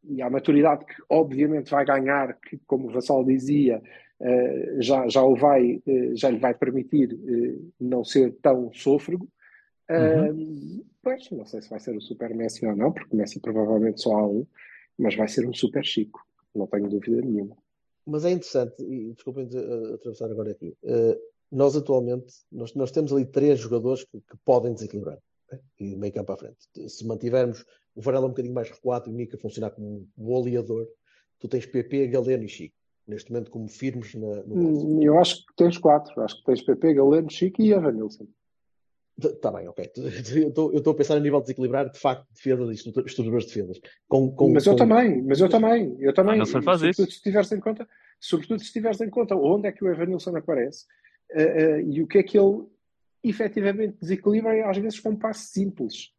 [0.04, 3.82] e à maturidade que obviamente vai ganhar, que como o Vassal dizia,
[4.20, 7.18] eh, já, já, o vai, eh, já lhe vai permitir
[7.80, 9.28] não ser tão sôfrego.
[9.90, 10.32] eh,
[11.02, 14.14] Pois, não sei se vai ser o Super Messi ou não, porque Messi provavelmente só
[14.18, 14.46] há um,
[14.98, 16.20] mas vai ser um Super Chico,
[16.54, 17.56] não tenho dúvida nenhuma.
[18.06, 20.74] Mas é interessante, e desculpem de- eh, atravessar agora aqui.
[20.82, 21.18] Eh,
[21.52, 25.18] nós atualmente, nós, nós temos ali três jogadores que, que podem desequilibrar
[25.52, 25.58] né?
[25.78, 26.56] e meio campo à frente.
[26.88, 30.30] Se mantivermos o Varela um bocadinho mais recuado e o Nica a funcionar como um
[30.30, 30.86] oleador,
[31.38, 32.74] tu tens PP, Galeno e Chico,
[33.06, 34.54] neste momento como firmes na, no.
[34.54, 38.26] Hum, Eu acho que tens quatro, acho que tens PP, Galeno, Chico e Evanilson.
[39.20, 39.90] Está bem, ok.
[39.96, 43.04] Eu estou- eu estou a pensar a nível de desequilibrar, de facto, defesas e estrutu-
[43.06, 43.80] estruturas de defesas.
[44.06, 46.34] Com, com, mas eu com- também, mas eu também, eu também.
[46.36, 47.16] Evanilson faz sobretudo isso.
[47.16, 47.88] se tiveres em conta,
[48.20, 50.84] sobretudo se tiveres em conta onde é que o Evanilson aparece
[51.32, 52.64] eh, eh, e o que é que ele
[53.24, 56.12] efetivamente desequilibra e às vezes com um passe simples.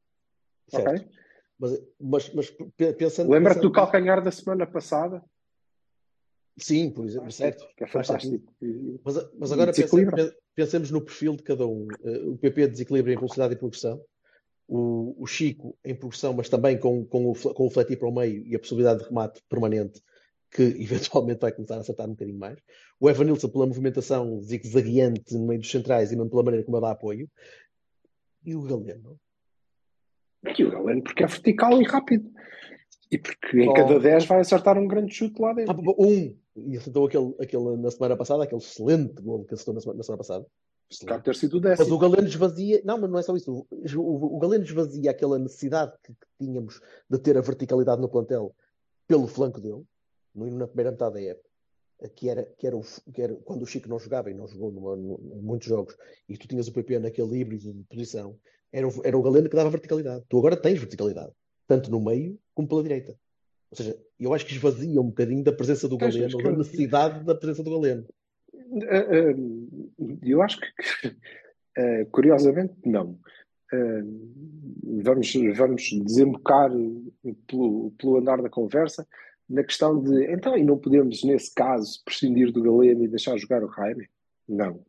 [0.67, 0.89] Certo.
[0.89, 1.07] Ok?
[1.57, 3.29] Mas, mas, mas pe- pensando.
[3.31, 5.23] Lembra-te do pensando- calcanhar da semana passada?
[6.59, 7.67] Sim, por exemplo, certo.
[7.75, 8.53] Que é fantástico.
[9.03, 11.87] Mas, mas agora pensemos, pensemos no perfil de cada um.
[12.03, 14.01] Eh, o PP desequilibra em velocidade e progressão.
[14.67, 18.13] O, o Chico em progressão, mas também com, com, o, com o fletir para o
[18.13, 20.01] meio e a possibilidade de remate permanente,
[20.51, 22.59] que eventualmente vai começar a acertar um bocadinho mais.
[22.99, 26.85] O Evanilson pela movimentação zigue-zagueante no meio dos centrais e mesmo pela maneira como ele
[26.85, 27.29] dá apoio.
[28.45, 29.19] E o Galeno.
[30.57, 32.31] E o Galeno porque é vertical e rápido.
[33.11, 33.73] E porque em Oh.
[33.73, 35.75] cada 10 vai acertar um grande chute lá Ah, dentro.
[35.83, 36.37] pá, um!
[36.55, 40.03] E acertou aquele, aquele na semana passada, aquele excelente gol que acertou na semana, na
[40.03, 40.45] semana passada.
[41.05, 41.95] Cabe ter sido o Mas décimo.
[41.95, 42.81] o Galeno esvazia.
[42.83, 43.51] Não, mas não é só isso.
[43.53, 43.67] O,
[43.99, 48.53] o, o Galeno esvazia aquela necessidade que, que tínhamos de ter a verticalidade no plantel
[49.07, 49.83] pelo flanco dele,
[50.33, 51.47] no, na primeira metade da época,
[52.15, 52.81] que era, que, era o,
[53.13, 55.95] que era quando o Chico não jogava e não jogou numa, num- em muitos jogos,
[56.27, 58.35] e tu tinhas o PP naquele híbrido de posição,
[58.71, 60.23] era o, era o Galeno que dava verticalidade.
[60.27, 61.31] Tu agora tens verticalidade,
[61.69, 63.15] tanto no meio como pela direita.
[63.69, 66.57] Ou seja, eu acho que esvazia um bocadinho da presença do Galeno, tens da que-
[66.57, 68.05] necessidade da presença do Galeno.
[68.89, 70.65] Ah, ah, Eu acho que,
[71.77, 73.19] ah, curiosamente, não.
[75.03, 76.71] Vamos, vamos desembocar
[77.45, 79.07] pelo, pelo andar da conversa
[79.47, 83.63] na questão de então, e não podemos, nesse caso, prescindir do Galeno e deixar jogar
[83.63, 84.09] o Jaime?
[84.47, 84.83] Não.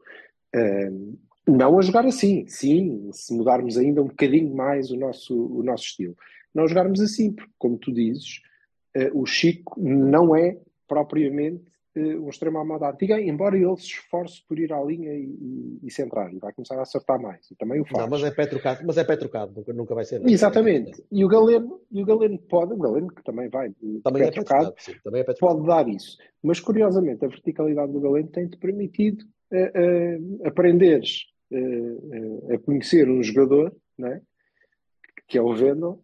[1.46, 5.84] Não a jogar assim, sim, se mudarmos ainda um bocadinho mais o nosso, o nosso
[5.84, 6.16] estilo.
[6.54, 8.40] Não jogarmos assim, porque, como tu dizes,
[8.94, 10.58] eh, o Chico não é
[10.88, 11.62] propriamente
[11.94, 15.24] eh, um extremo à moda antiga, embora ele se esforce por ir à linha e,
[15.24, 17.98] e- e centrar, e vai começar a acertar mais, e também o faz.
[18.04, 20.24] Não, mas é pé trocado, mas é pé trocado, nunca, nunca vai ser.
[20.28, 21.04] Exatamente.
[21.10, 23.70] E o Galeno, e o Galeno pode, o Galeno que também vai,
[24.04, 24.94] Também pé é trocado, sim.
[25.02, 25.58] Também é pé trocado.
[25.64, 26.16] pode dar isso.
[26.42, 31.26] Mas, curiosamente, a verticalidade do Galeno tem-te permitido eh, aprenderes
[32.54, 34.20] a conhecer um jogador, não é?
[35.26, 36.00] que é o Vendel,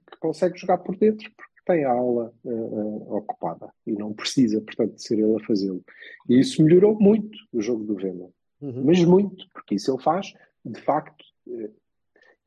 [0.00, 4.60] que consegue jogar por dentro, porque tem a aula uh, uh, ocupada e não precisa,
[4.60, 5.82] portanto, de ser ele a fazê-lo.
[6.28, 8.28] E isso melhorou muito o jogo do Venda.
[8.60, 8.82] Uhum.
[8.84, 10.32] Mas muito, porque isso ele faz,
[10.64, 11.72] de facto, uh,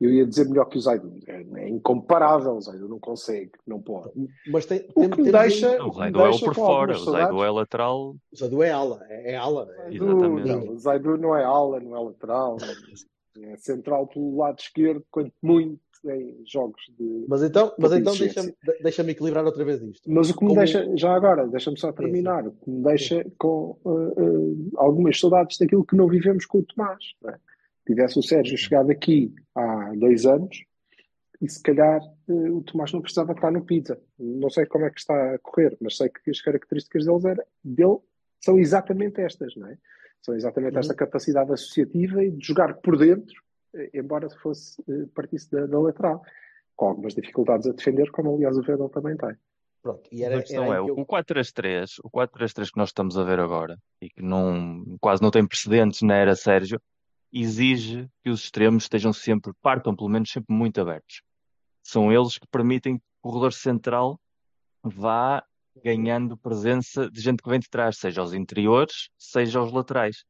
[0.02, 1.20] eu ia dizer melhor que o Zaidu.
[1.28, 4.10] É, é incomparável, o Zaidu não consegue, não pode.
[4.48, 5.80] Mas tem, o que me deixa.
[5.84, 8.16] O Zaidu é o por fora, o Zaidu é lateral.
[8.32, 9.66] O Zaidu é ala, é, é ala.
[9.66, 10.48] Zaidu, Exatamente.
[10.48, 12.56] Não, o Zaidu não é ala, não é lateral,
[13.38, 17.24] é central pelo lado esquerdo, quanto muito em jogos de.
[17.28, 20.10] Mas então, mas então deixa-me deixa equilibrar outra vez isto.
[20.10, 20.60] Mas o que me Como...
[20.60, 25.58] deixa, já agora, deixa-me só terminar, o que me deixa com uh, uh, algumas saudades
[25.58, 27.04] daquilo que não vivemos com o Tomás.
[27.26, 27.34] É?
[27.86, 30.64] Tivesse o Sérgio chegado aqui há dois anos
[31.40, 34.00] e se calhar uh, o Tomás não precisava estar no pizza.
[34.18, 37.44] Não sei como é que está a correr, mas sei que as características deles era,
[37.62, 37.98] dele
[38.40, 39.78] são exatamente estas, não é?
[40.20, 40.80] São exatamente uhum.
[40.80, 43.51] esta capacidade associativa e de jogar por dentro eh,
[43.94, 46.22] embora fosse eh, partisse da, da, lateral,
[46.76, 49.34] com algumas dificuldades a defender, como aliás o Vedal também tem.
[49.82, 50.94] Pronto, e era, a questão é, eu...
[50.96, 55.30] o 4-3-3, o 4-3-3 que nós estamos a ver agora, e que não, quase não
[55.30, 56.80] tem precedentes na era Sérgio,
[57.32, 61.22] exige que os extremos estejam sempre, partam pelo menos sempre muito abertos.
[61.82, 64.20] São eles que permitem que o corredor central
[64.84, 65.42] vá
[65.82, 70.24] ganhando presença de gente que vem de trás, seja aos interiores, seja aos laterais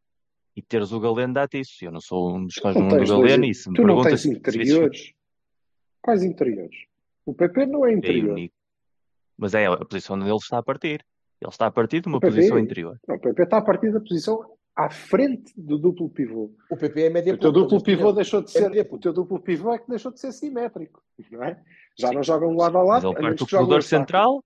[0.57, 1.85] e teres o Galeno dá-te isso.
[1.85, 5.13] Eu não sou um dos fãs do Galeno e se me tu não tens interiores.
[6.01, 6.77] Quais interiores?
[7.25, 8.39] O PP não é interior.
[8.39, 8.49] É
[9.39, 11.05] mas é a posição onde ele está a partir.
[11.41, 13.01] Ele está a partir de uma PP, posição interior.
[13.09, 16.55] Não, o PP está a partir da posição à frente do duplo pivô.
[16.71, 18.77] O PP é média O teu duplo pivô deixou de ser.
[18.77, 21.03] É o teu duplo pivô é que deixou de ser simétrico.
[21.31, 21.61] Não é?
[21.99, 22.15] Já Sim.
[22.15, 23.03] não jogam lado a lado.
[23.09, 24.45] Mas ele parte do corredor central.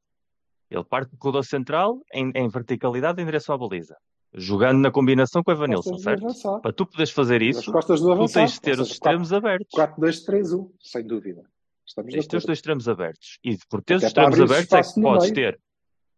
[0.70, 3.96] Ele parte do corredor central em, em verticalidade em direção à baliza
[4.34, 6.26] jogando na combinação com o Evanilson, certo?
[6.60, 9.78] Para tu poderes fazer isso, tu tens de ter os extremos 4, abertos.
[9.78, 11.42] 4-2-3-1, sem dúvida.
[11.86, 13.38] Estamos tens de ter os dois extremos abertos.
[13.44, 15.34] E por ter os extremos abertos é que podes meio.
[15.34, 15.60] ter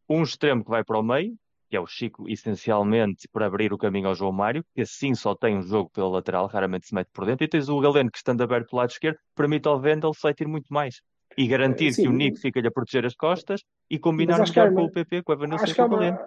[0.09, 1.37] um extremo que vai para o meio,
[1.69, 5.35] que é o Chico, essencialmente para abrir o caminho ao João Mário, que assim só
[5.35, 8.17] tem um jogo pela lateral, raramente se mete por dentro, e tens o Galeno que
[8.17, 11.03] estando aberto pelo lado esquerdo, permite ao Vendel sair muito mais.
[11.37, 14.85] E garantir Sim, que o Nico fica-lhe a proteger as costas e combinar melhor com
[14.85, 16.19] o PP, com o Evanilson e com o Galeno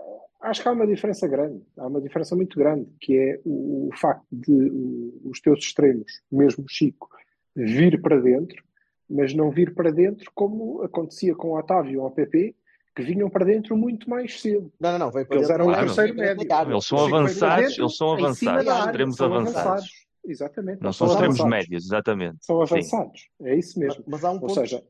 [0.42, 3.98] acho que há uma diferença grande, há uma diferença muito grande, que é o, o
[3.98, 7.10] facto de o, os teus extremos, mesmo o Chico,
[7.56, 8.64] vir para dentro,
[9.10, 12.56] mas não vir para dentro como acontecia com o Otávio ou o PP,
[12.96, 14.72] que vinham para dentro muito mais cedo.
[14.80, 16.48] Não, não, não, veio para eles eram o terceiro médio.
[16.70, 19.58] Eles são avançados, dentro, eles são avançados, extremos avançados.
[19.58, 20.12] avançados.
[20.24, 20.82] Exatamente.
[20.82, 22.46] Não são, extremos médios, exatamente.
[22.46, 23.48] São avançados, Sim.
[23.48, 24.04] é isso mesmo.
[24.06, 24.84] Mas, mas há um ponto, Ou seja,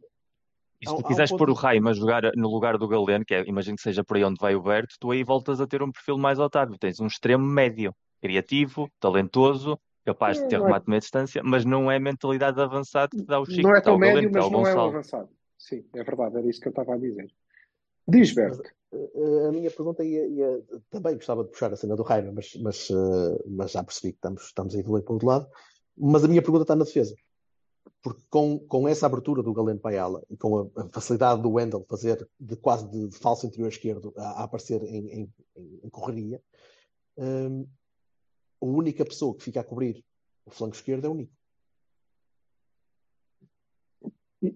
[0.81, 3.35] e se tu quiseres um pôr o Raima a jogar no lugar do Galeno, que
[3.35, 5.83] é, imagino que seja por aí onde vai o Berto, tu aí voltas a ter
[5.83, 6.77] um perfil mais Otávio.
[6.79, 10.89] Tens um extremo médio, criativo, talentoso, capaz de ter não remate é...
[10.89, 13.61] meia distância, mas não é a mentalidade de avançado que dá o Chico.
[13.61, 15.29] Não é tão médio, Galeno, mas não é avançado.
[15.55, 17.31] Sim, é verdade, era isso que eu estava a dizer.
[18.07, 18.63] Diz, Berto.
[18.91, 22.55] Eh, a minha pergunta ia, ia, também gostava de puxar a cena do Raima, mas,
[22.55, 25.47] mas, eh, mas já percebi que estamos, estamos a evoluir para o outro lado.
[25.95, 27.15] Mas a minha pergunta está na defesa
[28.01, 31.85] porque com, com essa abertura do Galeno Paiala e com a, a, facilidade do Wendel
[31.87, 35.33] fazer de quase de, de falso interior esquerdo a, a aparecer em, em,
[35.83, 36.41] em correria,
[37.17, 37.67] um,
[38.61, 40.03] a única pessoa que fica a cobrir
[40.45, 41.33] o flanco esquerdo é o Nico.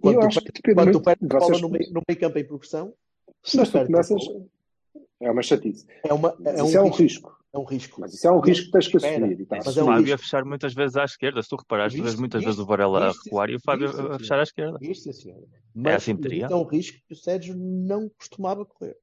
[0.02, 2.94] Quando eu tu, quando tu perdes bola no meio, no meio campo em progressão,
[3.54, 4.22] mas tu começas...
[5.20, 5.86] É uma chatice.
[6.04, 7.38] É, uma, é, um, é um risco.
[7.56, 8.02] É um risco.
[8.02, 9.39] Mas isso é um risco que tens que assumir.
[9.39, 9.60] E tá.
[9.63, 11.41] Mas é um Fábio a fechar muitas vezes à esquerda.
[11.41, 14.20] Se tu reparares, tu vês muitas vezes o Varela a recuar e o Fábio a
[14.20, 14.78] fechar à esquerda.
[14.94, 15.41] Senhora.
[15.41, 16.12] É mas, é
[16.52, 18.98] é um risco que o Sérgio não costumava correr.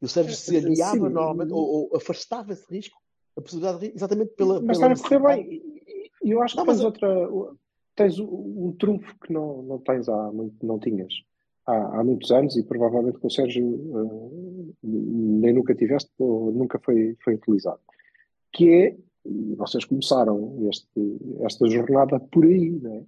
[0.00, 2.96] E o Sérgio se aliava normalmente, ou, ou, afastava esse risco,
[3.36, 4.62] a possibilidade de exatamente pela.
[4.62, 5.62] Mas pela estava a correr bem.
[6.22, 7.28] E eu acho não, que tens outra.
[7.96, 11.12] Tens um, um trunfo que não, não tens há muito, não tinhas
[11.66, 16.78] há, há muitos anos e provavelmente com o Sérgio uh, nem nunca tiveste ou nunca
[16.78, 17.80] foi, foi utilizado.
[18.52, 23.04] Que é, e vocês começaram este, esta jornada por aí, né?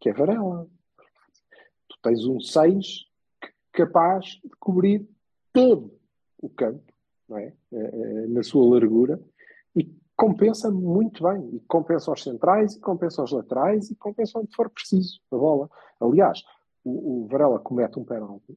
[0.00, 0.68] que é Varela.
[1.88, 3.06] Tu tens um 6
[3.72, 5.08] capaz de cobrir
[5.52, 5.98] todo
[6.40, 6.92] o campo,
[7.28, 7.52] não é?
[7.72, 9.20] Uh, na sua largura,
[9.74, 11.56] e compensa muito bem.
[11.56, 15.70] E compensa aos centrais, e compensa aos laterais, e compensa onde for preciso a bola.
[16.00, 16.42] Aliás,
[16.84, 18.56] o, o Varela comete um pênalti,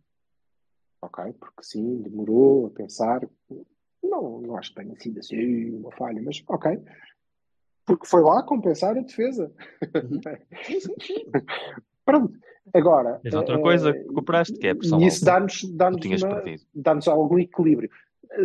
[1.01, 1.33] ok?
[1.33, 3.27] Porque sim, demorou a pensar.
[4.03, 6.79] Não, não acho que tenha sido assim uma falha, mas ok.
[7.85, 9.51] Porque foi lá compensar a defesa.
[9.95, 10.21] Uhum.
[12.05, 12.37] Pronto.
[12.73, 13.19] Agora.
[13.19, 15.01] Tens outra é, coisa que cooperaste, que é a pressão.
[15.01, 15.89] E isso dá-nos dá
[16.75, 17.89] dá, dá algum equilíbrio.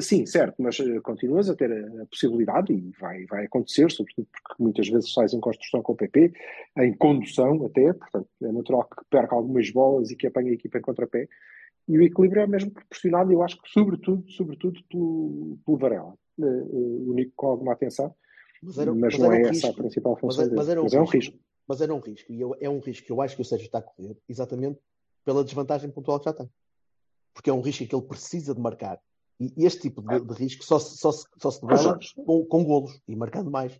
[0.00, 4.62] Sim, certo, mas uh, continuas a ter a, possibilidade e vai, vai acontecer, sobretudo porque
[4.62, 6.32] muitas vezes sais em construção com o PP,
[6.78, 10.78] em condução até, portanto é natural que perca algumas bolas e que apanhe a equipa
[10.78, 11.28] em contrapé.
[11.88, 16.44] E o equilíbrio é mesmo proporcionado, eu acho que sobretudo, sobretudo pelo, pelo Varela, uh,
[16.44, 18.14] uh, o único com alguma atenção,
[18.62, 19.68] mas, era, mas, mas não é um essa risco.
[19.68, 20.80] a principal função mas, mas, dele.
[20.80, 21.38] Um mas é um risco.
[21.66, 23.66] Mas era um risco, e eu, é um risco que eu acho que o Sérgio
[23.66, 24.78] está a correr, exatamente
[25.24, 26.48] pela desvantagem pontual que já tem.
[27.34, 29.00] Porque é um risco que ele precisa de marcar.
[29.40, 33.16] E este tipo de, de risco só, só, só se devela com, com golos e
[33.16, 33.78] marcando mais.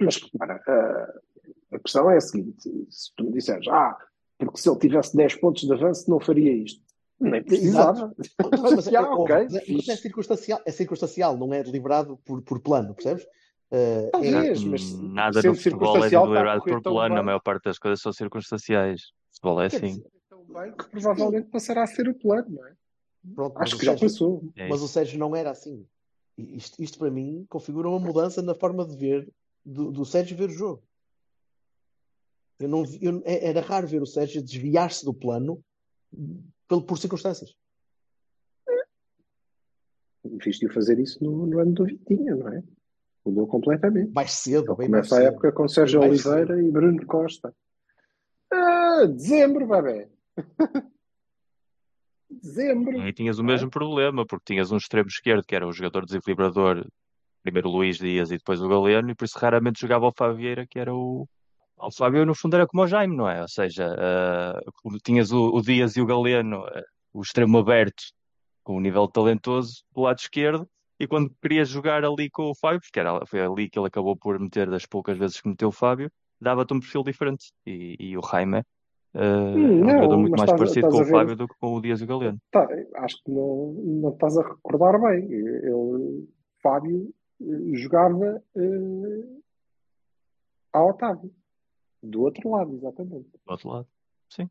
[0.00, 3.96] Mas repara, a, a questão é a seguinte: se tu me disseres, ah,
[4.38, 6.82] porque se ele tivesse 10 pontos de avanço não faria isto.
[7.20, 8.14] Nem precisava.
[8.62, 12.40] Mas, é, ah, okay, mas, é, mas é, circunstancial, é circunstancial, não é deliberado por,
[12.42, 13.24] por plano, percebes?
[13.70, 17.78] Uh, Talvez, é, mas nada no futebol é deliberado por plano, a maior parte das
[17.78, 19.02] coisas são circunstanciais.
[19.02, 20.02] O futebol é assim.
[20.28, 22.72] tão bem que provavelmente passará a ser o plano, não é?
[23.34, 24.52] Pronto, Acho que já Sérgio, passou.
[24.56, 25.86] É mas o Sérgio não era assim.
[26.36, 29.30] Isto, isto, para mim configura uma mudança na forma de ver
[29.64, 30.82] do, do Sérgio ver o jogo.
[32.58, 35.62] Eu não, eu, é, era raro ver o Sérgio desviar-se do plano
[36.66, 37.54] por, por circunstâncias.
[40.24, 42.62] Viste-o fazer isso no, no, ano do Vitinha, não é?
[43.24, 44.12] Mudou completamente.
[44.12, 46.60] Mais cedo, bem Começa a época com Sérgio Oliveira cedo.
[46.60, 47.54] e Bruno Costa.
[48.50, 50.08] Ah, dezembro, bebê.
[52.30, 53.00] dezembro.
[53.06, 53.70] E tinhas o mesmo é?
[53.70, 56.86] problema, porque tinhas um extremo esquerdo que era o jogador desequilibrador,
[57.42, 60.66] primeiro o Luís Dias e depois o Galeno, e por isso raramente jogava o Fabieira,
[60.66, 61.26] que era o.
[61.82, 63.40] O Fábio, no fundo, era como o Jaime, não é?
[63.40, 66.82] Ou seja, uh, tinhas o, o, Dias e o Galeno, uh,
[67.14, 68.02] o extremo aberto,
[68.62, 72.80] com um nível talentoso, do lado esquerdo, e quando querias jogar ali com o Fábio,
[72.82, 75.72] porque era, foi ali que ele acabou por meter das poucas vezes que meteu o
[75.72, 77.46] Fábio, dava-te um perfil diferente.
[77.64, 78.62] E, e o Jaime
[79.12, 81.54] Uh, hum, é um jogador muito mais estás, parecido estás com o Fábio do que
[81.58, 82.38] com o Dias e o Galeno.
[82.50, 85.32] Tá, acho que não, não estás a recordar bem.
[85.32, 86.28] Ele,
[86.62, 89.42] Fábio eh, jogava uh,
[90.72, 91.32] a Otávio.
[92.02, 93.30] Do outro lado, exatamente.
[93.44, 93.88] Do outro lado,
[94.28, 94.48] sim.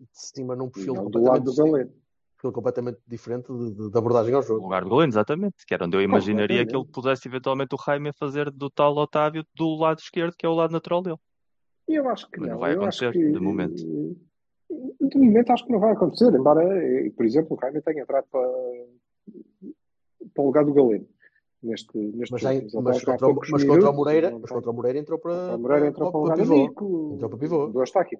[0.00, 1.92] De cima num perfil não, do lado do Galeno.
[2.36, 4.60] Perfil completamente diferente de, de, de, abordagem ao jogo.
[4.60, 5.66] O lugar do Galeno, exatamente.
[5.66, 9.44] Que era onde eu imaginaria que ele pudesse eventualmente o Jaime fazer do tal Otávio
[9.54, 11.18] do lado esquerdo, que é o lado natural dele.
[11.88, 12.48] Eu acho que não.
[12.48, 13.76] não vai acontecer, que, de momento.
[15.00, 16.64] De momento acho que não vai acontecer, embora,
[17.16, 18.48] por exemplo, o Jaime tenha entrado para,
[20.34, 21.06] para o lugar do Galeno.
[21.62, 22.82] Neste, neste mas, jogo.
[22.82, 25.86] Mas, contra, o, mas contra o Moreira, mas contra o Moreira entrou para, o Moreira
[25.88, 27.12] entrou para, para, para o lugar do Nico.
[27.14, 27.66] Entrou para o pivô.
[27.68, 28.18] Do Eustáquio.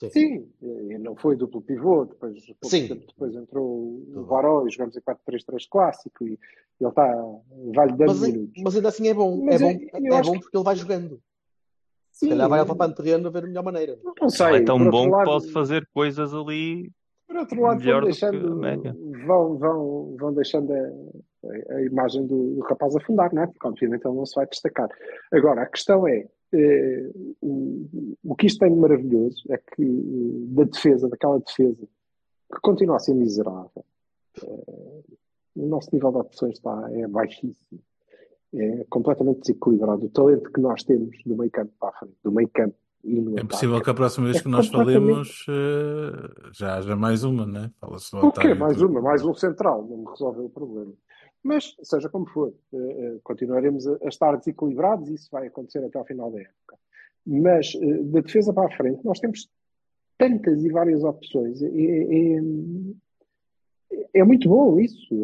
[0.00, 0.10] Sim.
[0.10, 2.88] Sim, e não foi duplo pivô, depois, Sim.
[2.88, 6.38] depois entrou o Varó e jogamos em 4-3-3 clássico e
[6.80, 7.06] ele está,
[7.72, 8.62] vai-lhe dando mas, minutos.
[8.64, 11.22] Mas ainda assim é bom, mas é, bom, é bom porque ele vai jogando.
[12.12, 13.98] Se calhar vai ao papando terreno a ver a melhor maneira.
[14.20, 14.46] Não sei.
[14.48, 16.92] Ele é tão bom lado, que pode fazer coisas ali.
[17.26, 18.60] Por outro lado, vão deixando,
[19.26, 23.46] vão, vão, vão deixando a, a, imagem do, do, rapaz afundar, não é?
[23.46, 24.90] Porque obviamente ele não se vai destacar.
[25.32, 26.28] Agora, a questão é.
[26.54, 31.88] Eh, o, o que isto tem de maravilhoso é que eh, da defesa, daquela defesa
[32.52, 33.84] que continua a ser miserável,
[34.44, 35.02] eh,
[35.56, 37.80] o nosso nível de opções está, é baixíssimo
[38.54, 40.06] é completamente desequilibrado.
[40.06, 43.20] O talento que nós temos do meio campo para a frente, do meio campo e
[43.20, 47.24] no É possível que a próxima vez é que nós falemos uh, já haja mais
[47.24, 47.70] uma, né?
[47.80, 48.54] Fala-se O quê?
[48.54, 50.92] Mais uma, mais um central, não resolve o problema.
[51.42, 55.84] Mas, seja como for, uh, uh, continuaremos a, a, estar desequilibrados e isso vai acontecer
[55.84, 56.78] até ao final da época.
[57.26, 57.72] Mas,
[58.04, 59.48] da defesa para a frente, nós temos
[60.18, 61.62] tantas e várias opções.
[61.62, 62.40] É, é,
[64.14, 65.14] é muito bom isso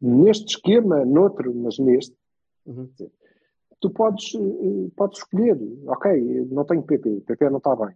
[0.00, 2.16] neste esquema, noutro, mas neste,
[2.64, 2.88] uhum.
[3.80, 7.94] tu podes, eh, podes escolher, ok, não tenho PP, PP não está bem.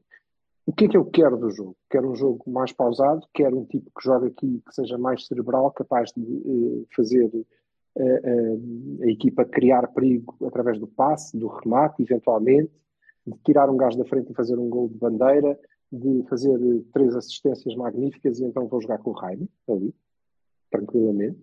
[0.66, 1.76] O que é que eu quero do jogo?
[1.90, 5.70] Quero um jogo mais pausado, quero um tipo que jogue aqui que seja mais cerebral,
[5.70, 7.46] capaz de uh, fazer uh,
[8.00, 12.72] uh, a equipa criar perigo através do passe, do remate, eventualmente,
[13.26, 15.58] de tirar um gajo da frente e fazer um gol de bandeira,
[15.92, 16.58] de fazer
[16.94, 19.94] três assistências magníficas e então vou jogar com o Jaime ali
[20.74, 21.40] tranquilamente,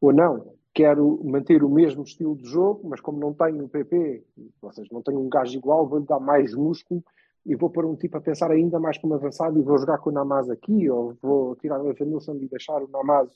[0.00, 4.24] ou não, quero manter o mesmo estilo de jogo, mas como não tenho o PP,
[4.62, 7.04] ou seja, não tenho um gajo igual, vou-lhe dar mais músculo
[7.44, 10.10] e vou pôr um tipo a pensar ainda mais como avançado e vou jogar com
[10.10, 13.28] o Namaz aqui, ou vou tirar o Evanilson e deixar o Namaz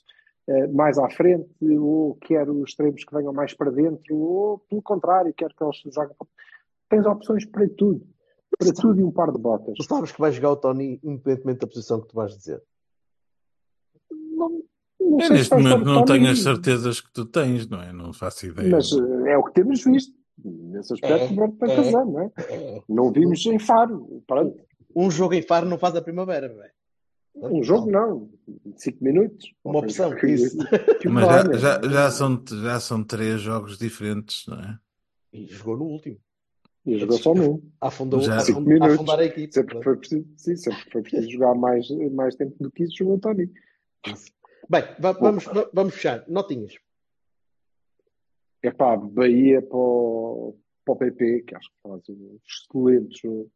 [0.48, 4.80] uh, mais à frente, ou quero os extremos que venham mais para dentro, ou pelo
[4.80, 6.16] contrário, quero que eles joguem.
[6.88, 8.06] Tens opções para tudo.
[8.58, 9.74] Para tudo e um par de botas.
[9.76, 12.62] Tu sabes que vai jogar o Tony independentemente da posição que tu vais dizer.
[14.10, 14.62] Não,
[15.10, 17.92] não eu neste momento não tenho as certezas que tu tens, não é?
[17.92, 18.68] Não faço ideia.
[18.68, 20.14] Mas uh, é o que temos visto.
[20.44, 22.30] Nesse aspecto, é, tem é, razão, não é?
[22.50, 22.82] é?
[22.88, 24.22] Não vimos em Faro.
[24.26, 24.60] Pronto.
[24.94, 26.70] Um jogo em Faro não faz a primavera, não é?
[27.34, 28.30] Um jogo não,
[28.76, 29.52] 5 minutos.
[29.64, 30.56] Uma opção, Que- isso.
[31.00, 34.78] que Mas já, já, já, são, já são três jogos diferentes, não é?
[35.32, 36.16] E jogou no último.
[36.86, 37.60] E jogou só num.
[37.80, 38.94] Afundou, Já- afund- Cinco minutos.
[38.94, 39.52] afundar a equipe.
[39.52, 43.16] Sempre foi preciso, sim, sempre foi preciso jogar mais, mais tempo do que isso, jogou
[43.16, 43.50] o Tony.
[44.68, 46.24] Bem, va- vamos, va- vamos fechar.
[46.28, 46.74] Notinhas.
[48.62, 53.50] É pá, Bahia para o, para o PP, que acho que faz um excelente jogo.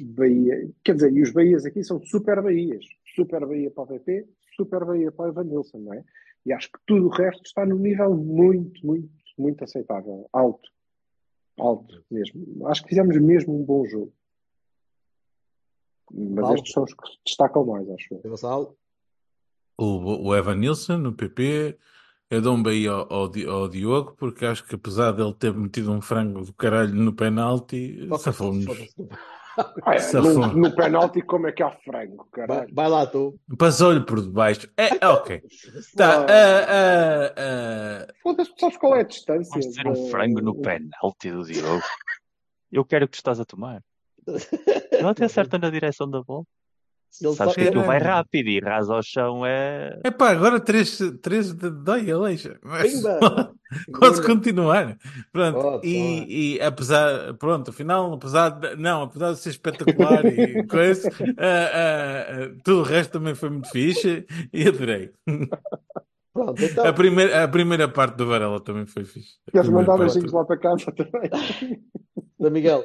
[0.00, 2.84] Bahia, quer dizer, e os Bahias aqui são super Bahias.
[3.14, 4.26] Super Bahia para o PP,
[4.56, 6.04] super Bahia para o Evanilson, não é?
[6.46, 10.28] E acho que tudo o resto está num nível muito, muito, muito aceitável.
[10.32, 10.68] Alto.
[11.58, 12.66] Alto mesmo.
[12.66, 14.12] Acho que fizemos mesmo um bom jogo.
[16.10, 16.54] Mas Alto.
[16.56, 18.20] estes são os que se destacam mais, acho eu.
[18.30, 18.76] Gonçalo.
[19.82, 21.76] O, o Evan Nilsson, no PP,
[22.30, 25.52] eu dou um bem ao, ao, Di- ao Diogo, porque acho que apesar dele ter
[25.52, 28.66] metido um frango do caralho no penalti, safou-nos.
[29.84, 30.46] Ah, é, Safou.
[30.46, 32.74] no, no penalti, como é que há frango, Vai, caralho?
[32.74, 33.38] vai lá, tu.
[33.58, 34.66] Passou-lhe por debaixo.
[34.78, 35.42] É, ok.
[35.94, 39.50] Tá, ah, ah, ah, Foda-se, sabes qual é a distância?
[39.50, 41.82] Vais dizer um frango no penalti do Diogo.
[42.70, 43.82] Eu quero o que tu estás a tomar.
[44.26, 46.44] Ele até acerta na direção da bola.
[47.20, 50.00] Ele Sabes que aquilo vai rápido e rasa ao chão é.
[50.04, 52.58] Epá, agora 3 três de dói a leixa.
[52.62, 53.02] Mas!
[53.98, 54.98] Posso continuar.
[55.30, 55.60] Pronto.
[55.60, 61.10] Pode, e, e apesar, pronto, afinal, apesar de, não, apesar de ser espetacular e coisa,
[61.38, 65.10] ah, ah, ah, tudo o resto também foi muito fixe e adorei.
[66.32, 66.86] Pronto, então.
[66.86, 69.36] A primeira, a primeira parte do Varela também foi fixe.
[69.50, 71.30] Queres mandar beijinhos lá para casa também?
[72.38, 72.84] Da Miguel.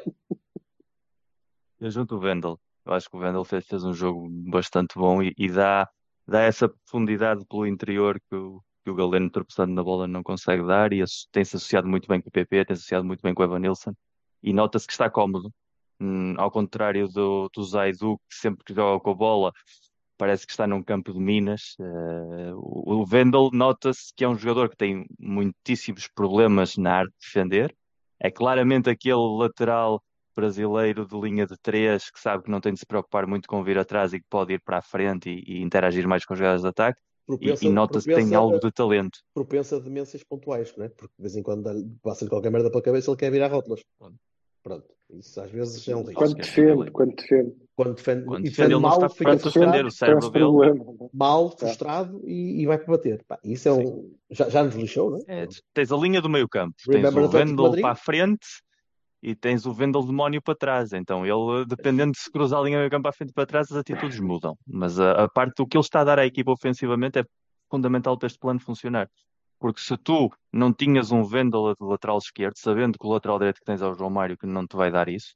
[1.80, 2.60] Eu junto o Vendel.
[2.88, 5.90] Eu acho que o Vendel fez, fez um jogo bastante bom e, e dá,
[6.26, 10.66] dá essa profundidade pelo interior que o, que o Galeno tropeçando na bola não consegue
[10.66, 13.46] dar e tem-se associado muito bem com o PP, tem-se associado muito bem com o
[13.46, 13.94] Evan Nilsson
[14.42, 15.52] e nota-se que está cómodo.
[16.00, 19.52] Hum, ao contrário do, do Zaidu, que sempre que joga com a bola
[20.18, 21.76] parece que está num campo de minas.
[22.56, 27.28] O, o Vendel nota-se que é um jogador que tem muitíssimos problemas na arte de
[27.28, 27.76] defender.
[28.20, 30.02] É claramente aquele lateral
[30.38, 33.64] brasileiro de linha de três que sabe que não tem de se preocupar muito com
[33.64, 36.40] vir atrás e que pode ir para a frente e, e interagir mais com as
[36.40, 37.00] jogadas de ataque.
[37.24, 39.20] E, Propensa, e nota-se que tem algo de talento.
[39.34, 40.90] propensa a demências pontuais, não é?
[40.90, 41.70] Porque de vez em quando
[42.02, 43.82] passa-lhe qualquer merda pela cabeça ele quer virar rótulas.
[44.64, 44.86] Pronto.
[45.10, 46.14] Isso às vezes é um risco.
[46.16, 47.56] Quando defende, quando defende.
[47.76, 49.86] Quando defende, Quando e defende, ele não mal, está fica pronto a frustrado, defender.
[49.88, 50.86] O cérebro dele problema.
[51.14, 53.24] mal, frustrado e, e vai para bater.
[53.26, 54.14] Pá, isso é um.
[54.30, 55.44] Já, já nos lixou, não é?
[55.44, 57.82] É, tens a linha do meio campo, tens Remember o de Vendel Madrid?
[57.82, 58.46] para a frente
[59.22, 60.94] e tens o Vendel demónio para trás.
[60.94, 63.72] Então ele, dependendo de se cruzar a linha do campo para frente e para trás,
[63.72, 64.58] as atitudes mudam.
[64.66, 67.24] Mas a, a parte do que ele está a dar à equipa ofensivamente é
[67.70, 69.10] fundamental para este plano funcionar.
[69.60, 73.60] Porque se tu não tinhas um Vendel de lateral esquerdo, sabendo que o lateral direito
[73.60, 75.36] que tens é o João Mário, que não te vai dar isso,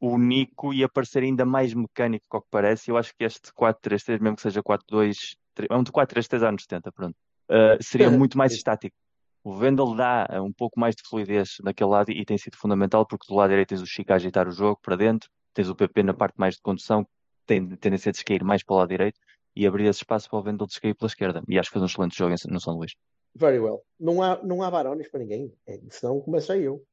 [0.00, 2.90] o Nico ia parecer ainda mais mecânico que o que parece.
[2.90, 5.36] Eu acho que este 4-3-3, mesmo que seja 4-2,
[5.70, 7.16] é um de 4-3-3 anos 70, pronto,
[7.50, 8.96] uh, seria muito mais estático.
[9.44, 13.04] O Vendel dá uh, um pouco mais de fluidez naquele lado e, tem sido fundamental
[13.06, 15.74] porque do lado direito tens o Chico a agitar o jogo para dentro, tens o
[15.74, 17.10] PP na parte mais de condução, que
[17.46, 19.18] tem tendência a descair mais para o lado direito
[19.54, 21.42] e abrir esse espaço para o Vendel descair pela esquerda.
[21.48, 22.94] E acho que fez um excelente jogo no São Luís.
[23.34, 23.82] Very well.
[23.98, 25.52] Não há, não há Barones para ninguém.
[25.66, 26.84] É, senão começo aí eu.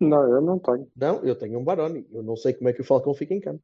[0.00, 0.90] Não, eu não tenho.
[0.96, 2.06] Não, eu tenho um Baroni.
[2.10, 3.62] Eu não sei como é que o Falcão fica em campo.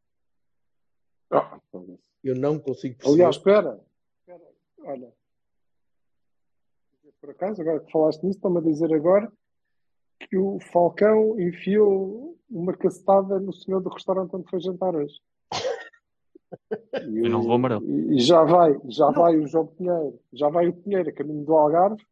[1.31, 1.99] Ah, foda-se.
[2.23, 3.15] Eu não consigo perceber.
[3.15, 3.81] Aliás, espera.
[4.21, 4.49] espera.
[4.85, 5.20] Olha.
[7.21, 9.31] Por acaso, agora que falaste nisso, estão-me a dizer agora
[10.21, 15.15] que o Falcão enfiou uma cacetada no senhor do restaurante onde foi jantar hoje.
[17.07, 17.85] E, E não levou amarelo.
[17.85, 21.45] e- e já vai, já vai o João Pinheiro, já vai o Pinheiro a caminho
[21.45, 22.03] do Algarve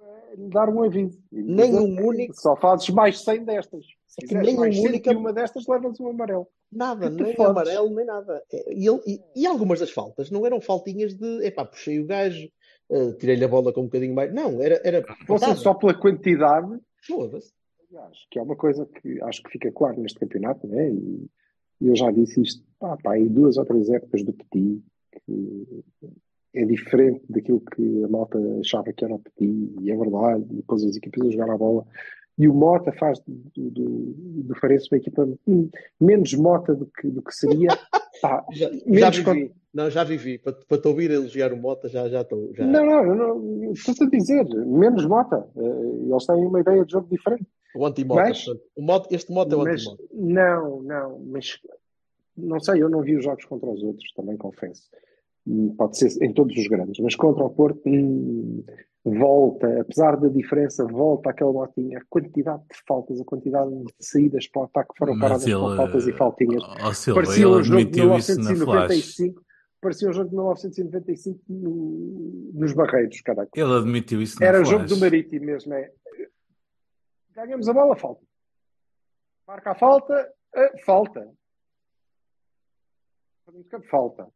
[0.00, 1.18] eh, lhe dar um aviso.
[1.32, 3.84] E Nem dizer um único- Só fazes mais 100 destas.
[4.06, 6.46] Se É nem um mais único- 101 destas, levas um amarelo.
[6.70, 7.50] Nada, nem fodes.
[7.50, 8.42] amarelo, nem nada.
[8.52, 12.48] E, ele- e- e algumas das faltas não eram faltinhas de epá, puxei o gajo,
[12.90, 14.32] eh, tirei-lhe a bola com um bocadinho mais.
[14.32, 14.80] Não, era.
[14.84, 15.56] era Fosse nada.
[15.58, 17.52] só pela quantidade, Foda-se.
[17.90, 20.90] aliás, que é uma coisa que acho que fica claro neste campeonato, né?
[20.90, 21.26] E,
[21.80, 24.82] e eu já disse isto, pá, pá, em duas ou três épocas do Petit,
[25.12, 25.84] que
[26.54, 30.56] é diferente daquilo que a malta achava que era o Petit, e é verdade, e
[30.56, 31.86] depois as equipas a jogar a bola.
[32.36, 33.34] E o Mota faz do,
[33.70, 34.14] do,
[34.44, 35.28] do Farense uma equipa
[36.00, 37.68] menos Mota do que, do que seria.
[38.22, 39.52] Pá, Já, já menos vivi.
[39.78, 40.38] Não, já vivi.
[40.38, 42.50] Para, para te ouvir elogiar o Mota, já já estou.
[42.54, 42.66] Já...
[42.66, 45.46] Não, não, não, estou a dizer, menos Mota.
[45.56, 47.46] Eh, Eles têm uma ideia de jogo diferente.
[47.76, 48.22] O anti-Mota.
[48.22, 50.02] Mas- portanto, o Mota- este Mota é o Mas, anti-Mota.
[50.14, 51.58] não, não, mas
[52.36, 54.82] não sei, eu não vi os jogos contra os outros, também confesso.
[55.46, 58.64] Hum, Pode ser em todos os grandes, mas contra o Porto, hum,
[59.04, 64.46] volta, apesar da diferença, volta aquela motinha, a quantidade de faltas, a quantidade de saídas
[64.48, 66.62] para o ataque foram paradas ele, com faltas e faltinhas.
[66.82, 68.58] ó Silva, Parecia ele um jogo de admitiu isso na flash.
[68.58, 69.42] 1995,
[69.80, 73.50] parecia um jogo de 1995 no- nos Barreiros, caraca.
[73.54, 74.70] Ele admitiu isso na Era o flash.
[74.70, 75.92] jogo do Marítimo mesmo, é.
[77.32, 78.22] Ganhamos a bola, falta.
[79.46, 81.30] Marca a falta, eh, falta.
[83.90, 84.28] Falta.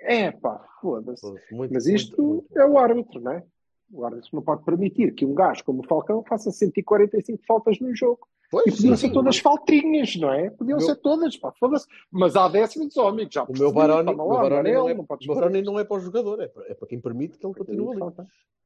[0.00, 1.24] É pá, foda-se.
[1.50, 2.58] Muito, Mas muito, isto muito.
[2.58, 3.44] é o árbitro, não é?
[3.92, 7.94] O árbitro não pode permitir que um gajo como o Falcão faça 145 faltas num
[7.94, 8.26] jogo.
[8.50, 9.12] Pois, E podiam sim, ser sim.
[9.12, 10.50] todas faltinhas, não é?
[10.50, 11.86] Podiam meu- ser todas, pá, foda-se.
[12.10, 15.34] Mas há décimos, ó, amigo, já O meu Baroni, meu Baroni não, é, não meu
[15.34, 17.92] Baroni não é para o jogador, é para, é para quem permite que ele continue
[18.02, 18.02] ali.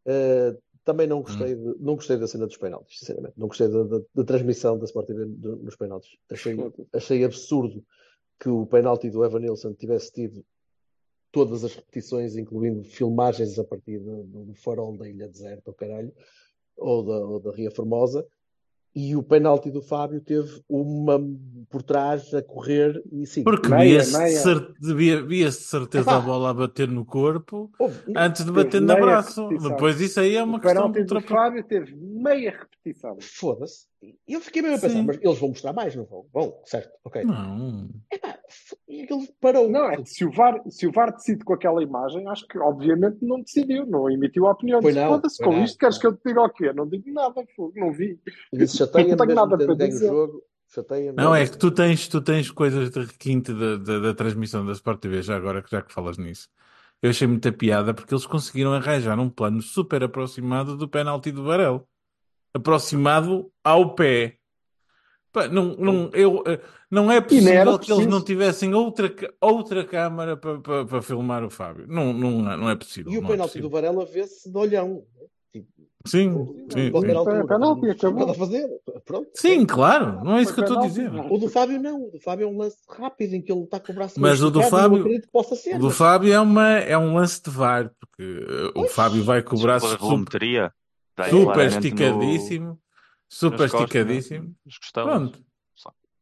[0.07, 3.35] Uh, também não gostei, de- não gostei da cena dos penaltis, sinceramente.
[3.39, 6.11] Não gostei da, da- da transmissão da Sport TV nos penaltis.
[6.31, 6.57] Achei,
[6.93, 7.85] achei absurdo
[8.41, 10.45] que o penalti do Evan Nilsson tivesse tido
[11.33, 16.13] todas as repetições, incluindo filmagens a partir do, farol da Ilha Deserta, ou caralho,
[16.77, 18.27] ou da, ou da Ria Formosa.
[18.97, 21.21] E o penalti do Fábio teve uma
[21.69, 23.43] por trás a correr e sim.
[23.43, 26.17] Porque via-se de, cer- via- certeza Epá.
[26.19, 29.43] a bola a bater no corpo Houve- antes de bater no meia braço.
[29.49, 29.71] repetição.
[29.71, 33.17] Depois isso aí é uma o questão de penalti do Fábio teve meia repetição.
[33.21, 33.87] Foda-se.
[34.27, 35.05] E eu fiquei mesmo a pensar, Sim.
[35.07, 36.27] mas eles vão mostrar mais, não vão?
[36.33, 37.25] Vão, certo, ok.
[37.25, 37.89] Não.
[38.13, 38.39] Epá,
[38.89, 39.69] e aquilo parou.
[39.69, 42.59] Não, é que se o, VAR, se o VAR decide com aquela imagem, acho que
[42.59, 44.81] obviamente não decidiu, não emitiu a opinião.
[44.81, 45.65] Pois não, Foda-se, pois com não.
[45.65, 46.73] isto queres que eu te diga o quê?
[46.73, 47.45] Não digo nada,
[47.75, 48.19] não vi.
[48.53, 50.09] Isso chateia-me Não tenho mesmo nada para dizer.
[50.09, 50.43] jogo.
[51.15, 54.73] Não, é que tu tens, tu tens coisas de requinte da, da, da transmissão da
[54.73, 56.49] Sport TV, já agora que já que falas nisso.
[57.01, 61.45] Eu achei muita piada porque eles conseguiram arranjar um plano super aproximado do penalti do
[61.45, 61.85] Varela.
[62.55, 64.37] Aproximado ao pé.
[65.33, 70.37] Pá, não, não, eu, eh, não é possível que eles não tivessem outra, outra câmara
[70.37, 71.87] para para- para filmar o Fábio.
[71.89, 73.13] Não, não, não é possível.
[73.13, 73.69] E o não é penalti do.
[73.69, 75.03] Varela vê-se de olhão.
[75.53, 75.67] Tipo,
[76.07, 77.17] Sim, sim, a qualquer sim.
[77.17, 77.39] altura.
[77.39, 78.31] É penalti, acabou.
[78.31, 78.69] a fazer.
[79.05, 79.29] Pronto.
[79.35, 81.01] Sim, claro, não é isso que eu estou a penalti.
[81.11, 81.33] dizer.
[81.33, 82.05] O do Fábio não.
[82.07, 84.41] O do Fábio é um lance rápido em que ele está com o braço Mas
[84.43, 85.05] o do Fábio-
[85.57, 85.75] ser.
[85.75, 88.87] O do Fábio é, uma, é um lance de VAR, porque eh, o.
[88.87, 90.73] Fábio vai com o braço super, volumetria.
[91.17, 92.79] Dá super claramente no- esticadíssimo,
[93.29, 94.55] super costas, esticadíssimo.
[94.93, 95.45] Pronto.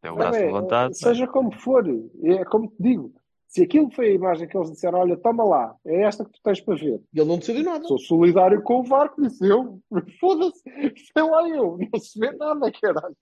[0.02, 0.94] É o braço é, levantado.
[0.94, 1.84] Seja como for,
[2.24, 3.14] é como te digo.
[3.46, 6.40] Se aquilo foi a imagem que eles disseram, olha, toma lá, é esta que tu
[6.42, 7.00] tens para ver.
[7.12, 7.84] E ele não decidiu nada.
[7.84, 9.78] Sou solidário com o VAR, que disse eu.
[10.18, 13.16] Foda-se, sei lá eu, não se vê nada, caralho.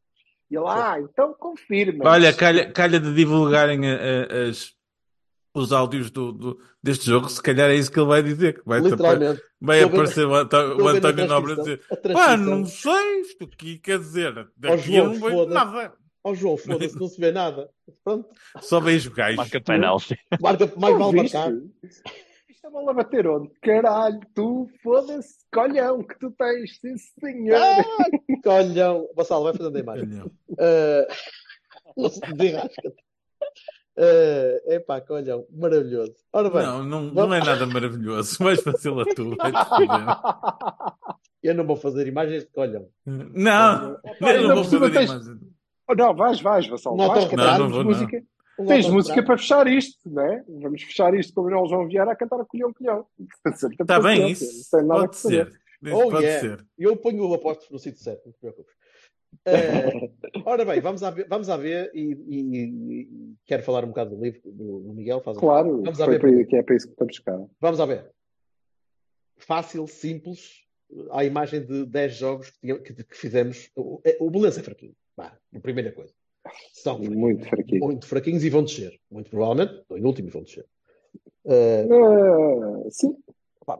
[0.50, 2.08] E ele, ah, então confirma.
[2.08, 3.80] Olha, calha, calha de divulgarem
[4.48, 4.72] as,
[5.54, 8.54] os áudios do, do- deste jogo, se calhar é isso que ele vai dizer.
[8.60, 9.42] Que vai, Literalmente.
[9.60, 11.80] vai aparecer o António, estou o António Nobre a dizer:
[12.12, 15.54] pá, não sei, isto aqui quer dizer, daqui João, eu não vejo foda-se.
[15.54, 15.92] nada.
[16.22, 17.68] Ó João, foda-se, não se vê nada.
[18.04, 18.28] Pronto.
[18.60, 19.36] Só vejo gajos.
[19.36, 20.16] Marca penalti.
[20.40, 21.50] Marca, mais vale marcar.
[22.48, 23.50] Isto a bola a bater onde?
[23.62, 27.56] Caralho, tu, foda-se, colhão que tu tens, sim senhor.
[27.60, 27.82] Ah,
[28.44, 29.08] colhão.
[29.16, 30.20] Vassalo, vai fazendo a imagem.
[30.20, 31.06] Olha, Uh,
[31.96, 32.92] não se desenrasca.
[34.02, 35.44] Uh, epá, colhão.
[35.52, 36.14] Maravilhoso.
[36.32, 38.38] Ora bem, Não, não, não é nada maravilhoso.
[38.42, 39.36] Vais fazê-lo a tu.
[39.36, 40.00] foder.
[41.42, 42.88] eu não vou fazer imagens de colhão.
[43.04, 45.38] Não, Pá, eu não vou fazer tens- imagem.
[45.88, 48.16] Oh, não, vais, vais, Vassal, Não, vais, não, cantar, não tens vou, música.
[48.58, 48.94] Um Tens autocarro.
[48.94, 50.44] música para fechar isto, não é?
[50.60, 53.06] Vamos fechar isto com o Manuel João Vieira a cantar a colhão, colhão.
[53.80, 55.46] Está bem, isso Não tem nada pode que fazer.
[55.46, 55.60] ser.
[55.82, 56.40] Isso Oh, pode yeah.
[56.40, 56.66] ser.
[56.78, 58.74] Eu ponho o apostos no sítio certo, não te preocupes.
[59.46, 60.10] Uh,
[60.44, 64.14] ora bem, vamos a ver, vamos a ver e, e- e quero falar um bocado
[64.14, 65.20] do livro do, do Miguel.
[65.22, 66.20] Faz Claro, Vamos a ver.
[66.20, 67.40] para, que é para isso que estamos cá.
[67.60, 68.10] Vamos a ver.
[69.38, 70.60] Fácil, simples,
[71.10, 73.70] à imagem de 10 jogos que, que- que fizemos.
[73.74, 74.94] O, o Belenenses é fraquinho.
[75.16, 76.12] Vá, a primeira coisa.
[76.74, 77.16] São fraquinhos.
[77.18, 77.84] Muito fraquinho.
[77.86, 79.00] muito fraquinhos e vão descer.
[79.10, 80.66] Muito provavelmente, estão em último e vão descer.
[81.44, 83.16] Uh, Ah, sim,
[83.64, 83.78] pá,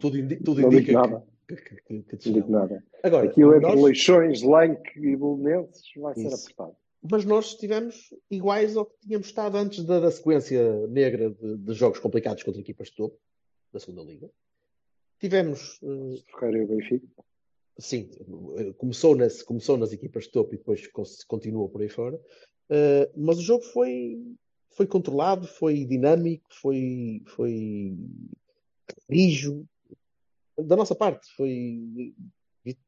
[0.00, 2.84] tudo, indi- tudo indica que, que, que, nada.
[3.02, 6.44] Agora, Aquilo entre nós- Leixões, Lanque e Belenenses vai ser Isso.
[6.44, 6.76] apertado.
[7.10, 11.72] mas nós estivemos iguais ao que tínhamos estado antes da, da sequência negra de, de
[11.74, 13.18] jogos complicados contra equipas de topo
[13.72, 14.30] da segunda liga.
[15.20, 17.06] Tivemos, uh, Ferreira e o Benfica.
[17.78, 18.10] sim,
[18.76, 20.86] começou nas, começou nas equipas de topo e depois
[21.26, 22.16] continuou por aí fora.
[22.70, 24.20] Uh, mas o jogo foi,
[24.70, 27.96] foi controlado, foi dinâmico, foi, foi
[29.10, 29.64] rijo.
[30.58, 32.14] Da nossa parte, foi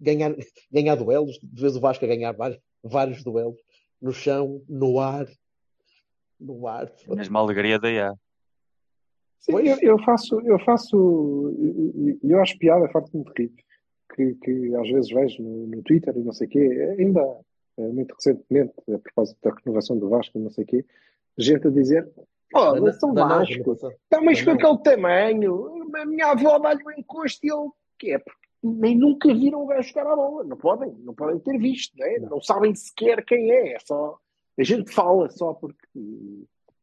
[0.00, 0.34] ganhar,
[0.70, 3.60] ganhar duelos, de vez o Vasco a ganhar vários, vários duelos
[4.00, 5.26] no chão, no ar.
[6.38, 6.90] No ar.
[7.08, 8.14] Mesmo a alegria da IA.
[9.40, 13.52] Sim, eu, eu faço, eu faço, e eu, eu acho piada, farto-me de rir,
[14.14, 17.22] que, que às vezes vejo no, no Twitter e não sei o quê, ainda
[17.78, 20.84] eh, muito recentemente, a propósito da renovação do Vasco e não sei o quê,
[21.38, 22.06] gente a dizer,
[22.50, 24.56] pô, Da- são não Vasco, está mas com não.
[24.56, 29.32] aquele tamanho, a minha avó dá-lhe um encosto e ele, que é, porque nem nunca
[29.32, 30.44] viram o gajo jogar a bola.
[30.44, 32.18] Não podem, não podem ter visto, né?
[32.18, 33.74] não sabem sequer quem é.
[33.74, 34.18] é só,
[34.58, 35.86] a gente fala só porque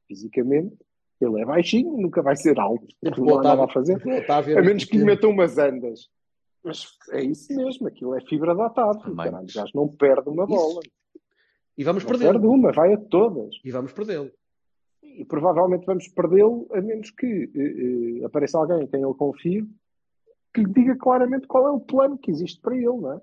[0.07, 0.75] fisicamente
[1.19, 2.85] ele é baixinho, nunca vai ser alto.
[3.17, 3.99] Não há nada a fazer.
[4.55, 6.07] A menos que lhe metam umas andas.
[6.63, 9.15] Mas é isso mesmo, aquilo é fibra Otávio.
[9.15, 10.81] Caralho, o gajo não perde uma bola.
[11.77, 12.31] E vamos não perdê-lo.
[12.33, 13.55] perde uma, vai a todas.
[13.63, 14.31] E vamos perdê-lo.
[15.15, 19.67] E provavelmente vamos perdê-lo a menos que eh, eh, apareça alguém em quem ele confie
[20.53, 23.21] que lhe diga claramente qual é o plano que existe para ele, não é?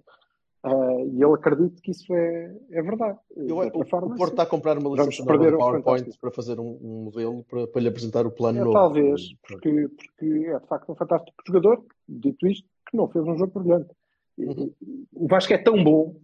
[0.63, 3.19] Ah, e eu acredito que isso é, é verdade.
[3.37, 6.79] Eu, De o, o Porto está a comprar uma perder de PowerPoint para fazer um,
[6.81, 8.73] um modelo para, para lhe apresentar o plano É, novo.
[8.73, 13.37] talvez, porque, porque é de facto um fantástico jogador, dito isto, que não fez um
[13.37, 13.91] jogo brilhante.
[14.39, 14.73] Uhum.
[15.13, 16.15] O Vasco é tão bom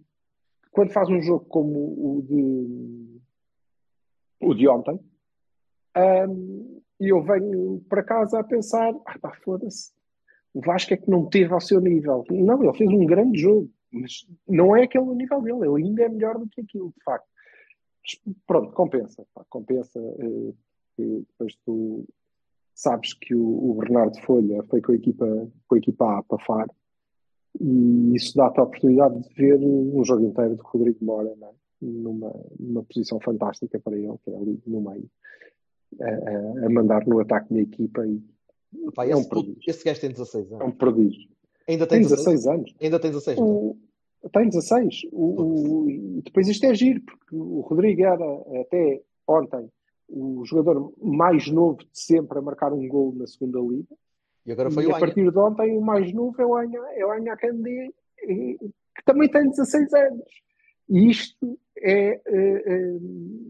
[0.63, 3.21] que quando faz um jogo como o de,
[4.41, 4.99] o de ontem,
[5.97, 9.91] hum, e eu venho para casa a pensar, ah pá, foda-se,
[10.53, 12.23] o Vasco é que não teve ao seu nível.
[12.29, 16.09] Não, ele fez um grande jogo, mas não é aquele nível dele, ele ainda é
[16.09, 17.27] melhor do que aquilo, de facto.
[18.03, 19.99] Mas, pronto, compensa, pá, compensa.
[20.95, 22.05] que depois tu
[22.73, 25.25] sabes que o, o Bernardo Folha foi com a equipa,
[25.67, 26.71] com a equipa A para Faro
[27.59, 31.51] e isso dá-te a oportunidade de ver um jogo inteiro de Rodrigo Mora é?
[31.81, 35.09] numa, numa posição fantástica para ele, que é ali no meio,
[35.99, 38.21] a, a- mandar no ataque da equipa e
[38.95, 39.69] Pá, é um esse, puto- prodígio.
[39.69, 40.67] esse gajo tem 16 É anos.
[40.67, 41.29] um prodígio.
[41.67, 42.25] Ainda tem Tem 16?
[42.41, 42.75] 16 anos.
[42.81, 43.55] Ainda tem 16, não tem?
[44.23, 45.01] O, tem 16.
[45.11, 45.41] O,
[45.83, 49.69] o- e depois isto é giro, porque o Rodrigo era até ontem
[50.07, 53.93] o jogador mais novo de sempre a marcar um gol na segunda liga.
[54.45, 54.99] E agora foi E o a Anha.
[55.05, 58.57] partir de ontem o mais novo é o Anha, é o Anha Candé, que
[59.05, 60.23] também tem 16 anos.
[60.91, 62.99] E isto é, eh, eh,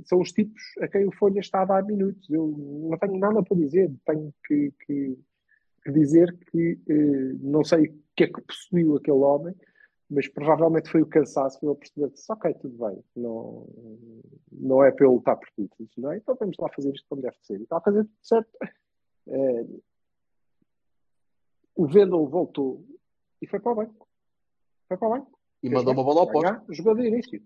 [0.06, 2.30] são os tipos a quem o Folha está a dar minutos.
[2.30, 5.18] Eu não tenho nada para dizer, tenho que, que-
[5.84, 9.56] que dizer que eh, não sei o que é que possuiu aquele homem,
[10.08, 13.68] mas provavelmente foi o cansaço para ele perceber que, ok, tudo bem, não,
[14.52, 16.18] não é para ele lutar por títulos, não é?
[16.18, 17.60] Então vamos lá fazer isto como deve ser.
[17.60, 18.50] E está a fazer tudo certo.
[19.28, 19.66] Eh,
[21.76, 22.86] o Vendel voltou
[23.42, 24.08] e foi para o banco.
[24.88, 25.41] Foi para o banco.
[25.62, 26.62] E Fez mandou uma bola ao poste.
[26.70, 27.42] Jogou de início.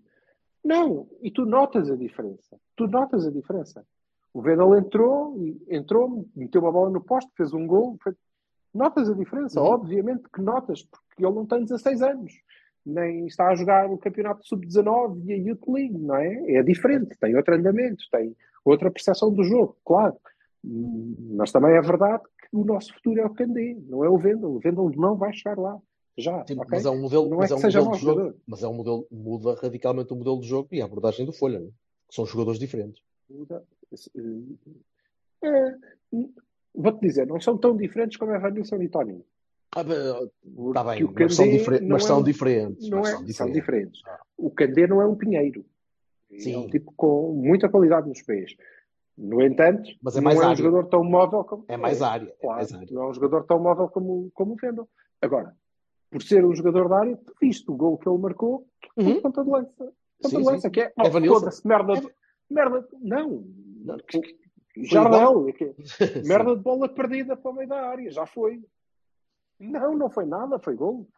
[0.64, 2.58] Não, e tu notas a diferença.
[2.74, 3.86] Tu notas a diferença.
[4.34, 5.34] O Vendel entrou,
[5.68, 7.96] entrou, meteu uma bola no poste, fez um gol.
[8.74, 9.60] Notas a diferença.
[9.60, 9.68] Uhum.
[9.68, 12.32] Obviamente que notas, porque ele não tem 16 anos.
[12.84, 16.56] Nem está a jogar o campeonato sub-19 e a Youth League, não é?
[16.56, 20.16] É diferente, tem outro andamento, tem outra percepção do jogo, claro.
[20.62, 24.50] Mas também é verdade que o nosso futuro é o Candé, não é o Vendel.
[24.50, 25.78] O Vendel não vai chegar lá.
[26.18, 26.66] Já, Sim, ok?
[26.70, 28.36] mas é um modelo, Não é mas que é um modelo de jogo, jogador.
[28.46, 31.58] mas é um modelo, muda radicalmente o modelo de jogo e a abordagem do Folha,
[31.58, 31.60] é?
[32.08, 33.02] que são jogadores diferentes.
[33.28, 33.62] muda.
[35.42, 35.74] É,
[36.74, 39.24] Vou-te dizer, não são tão diferentes como Evanilson e Tony.
[39.74, 42.88] Ah, Está bem, o mas são, difer- mas é são diferentes.
[42.88, 43.52] Não mas é, são são diferentes.
[43.52, 44.02] diferentes.
[44.36, 45.64] O Candé não é um pinheiro.
[46.30, 46.56] É Sim.
[46.56, 48.54] um tipo com muita qualidade nos pés.
[49.16, 50.56] No entanto, Mas é não mais é um área.
[50.56, 51.64] jogador tão móvel como.
[51.68, 52.28] É mais área.
[52.28, 52.88] É Claro, mais área.
[52.90, 54.88] não é um jogador tão móvel como, como o Vendel.
[55.22, 55.56] Agora,
[56.10, 59.20] por ser um jogador da área, tu viste o gol que ele marcou Uhum.
[59.20, 59.70] ponta de lança.
[59.78, 60.50] Ponta Sim, de sim.
[60.50, 60.92] lança, que é.
[61.04, 61.40] Evanilson.
[61.40, 61.92] foda-se, merda.
[61.94, 62.10] Evan-
[62.48, 62.88] Merda.
[63.02, 63.44] Não.
[63.84, 63.96] Não,
[64.76, 65.48] Jardel.
[65.48, 66.28] é que- Sim.
[66.28, 68.62] Merda de bola perdida para o meio da área, já foi.
[69.58, 71.08] Não, não foi nada, foi gol.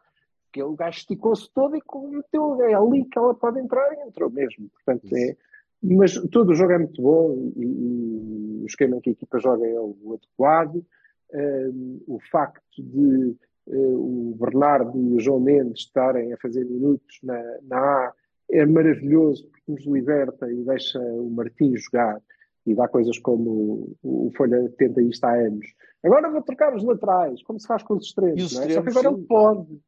[0.49, 4.69] Aquele gajo esticou-se todo e meteu, é ali que ela pode entrar e entrou mesmo.
[4.69, 5.37] Portanto, é,
[5.83, 9.39] mas todo o jogo é muito bom e, e o esquema em que a equipa
[9.39, 10.83] joga é o adequado.
[11.31, 13.35] Um, o facto de
[13.75, 18.13] o Bernardo e o João Mendes estarem a fazer minutos na, na A
[18.51, 22.19] é maravilhoso porque nos liberta e deixa o Martins jogar
[22.65, 25.65] e dá coisas como o, o Folha tenta isto há anos.
[26.03, 28.43] Agora vou trocar os laterais, como se faz com os extremos.
[28.43, 28.69] Os é?
[28.69, 29.15] Só que agora sim.
[29.15, 29.81] ele pode.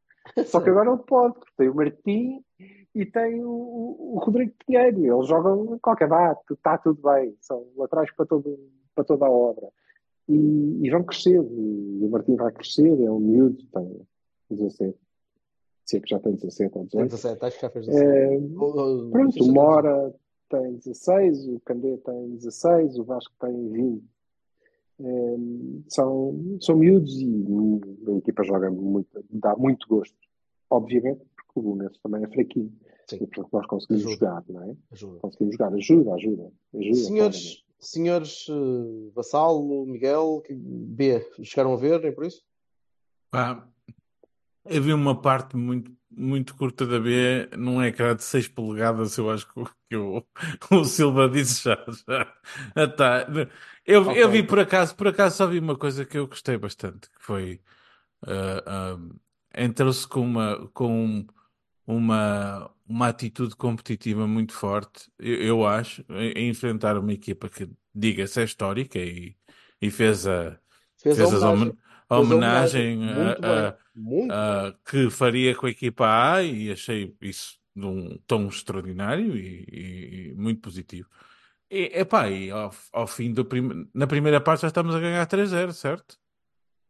[0.45, 2.43] Só que agora ele pode, porque tem o Martim
[2.93, 5.05] e tem o, o- o Rodrigo Pinheiro.
[5.17, 7.35] Eles jogam em qualquer data, está tudo bem.
[7.41, 8.59] São laterais para, todo,
[8.93, 9.67] para toda a obra.
[10.29, 11.35] E, e vão crescer.
[11.41, 14.01] E o Martim vai crescer, é um miúdo, tem
[14.49, 14.97] 17.
[15.85, 17.09] Se é que já tem 17 ou Tem 18.
[17.09, 18.07] 17, acho que já fez 17.
[18.07, 20.13] É, Ou- não Pronto, o Mora
[20.49, 24.03] tem 16, o Candé tem 16, o Vasco tem 20.
[25.03, 25.35] É,
[25.89, 27.27] são, são miúdos e
[28.07, 30.15] a equipa joga muito, dá muito gosto.
[30.69, 32.71] Obviamente, porque o Lunes também é fraquinho.
[33.07, 33.15] Sim.
[33.15, 34.25] E portanto nós conseguimos Ajuda.
[34.25, 34.75] jogar, não é?
[34.91, 35.19] Ajuda.
[35.19, 35.73] Conseguimos jogar.
[35.73, 36.51] Ajuda, ajuda.
[36.77, 42.41] ajuda Senhores, senhores eh, Vassalo, Miguel, que- B, chegaram a ver, nem por isso?
[44.65, 49.29] Eu vi uma parte muito, muito curta da B, num ecrã de 6 polegadas, eu
[49.31, 50.23] acho que, o- que o,
[50.71, 51.83] o Silva disse já.
[52.07, 52.33] já.
[52.75, 53.27] Ah, tá.
[53.85, 54.21] Eu, Ok.
[54.21, 57.21] eu vi por acaso, por acaso só vi uma coisa que eu gostei bastante, que
[57.23, 57.59] foi
[58.27, 58.63] ah,
[58.95, 61.25] ah, entrou-se com uma, com
[61.95, 67.69] uma, uma atitude competitiva muito forte, eu, eu acho, em, em enfrentar uma equipa que,
[67.93, 69.35] diga-se, é histórica e,
[69.81, 70.59] e fez a,
[70.97, 71.61] Fez a fez as homenagem.
[71.69, 71.77] homen-
[72.09, 76.71] a Fez a homenagem a- Muito a- a- que faria com a equipa A e
[76.71, 81.07] achei isso de um tom extraordinário e, e- e muito positivo.
[81.69, 83.87] E, epá, e ao, ao fim do prim...
[83.93, 86.17] na primeira parte já estamos a ganhar 3-0, certo?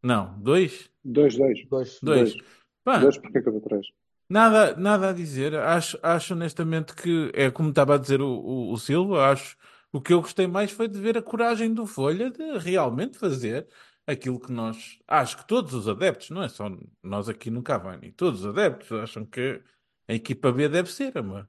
[0.02, 0.90] Não, 2?
[1.04, 1.36] 2-2.
[1.38, 1.68] bem.
[1.70, 2.00] Dois.
[2.02, 2.36] 2.
[2.82, 3.86] Pá, 2 porque acabou 3.
[4.32, 5.54] Nada, nada a dizer.
[5.54, 9.26] Acho, acho honestamente que é como estava a dizer o, o, o Silva.
[9.30, 9.58] Acho
[9.92, 13.68] o que eu gostei mais foi de ver a coragem do Folha de realmente fazer
[14.06, 14.98] aquilo que nós.
[15.06, 16.66] Acho que todos os adeptos, não é só
[17.02, 19.60] nós aqui no Cavani, todos os adeptos acham que
[20.08, 21.46] a equipa B deve ser uma,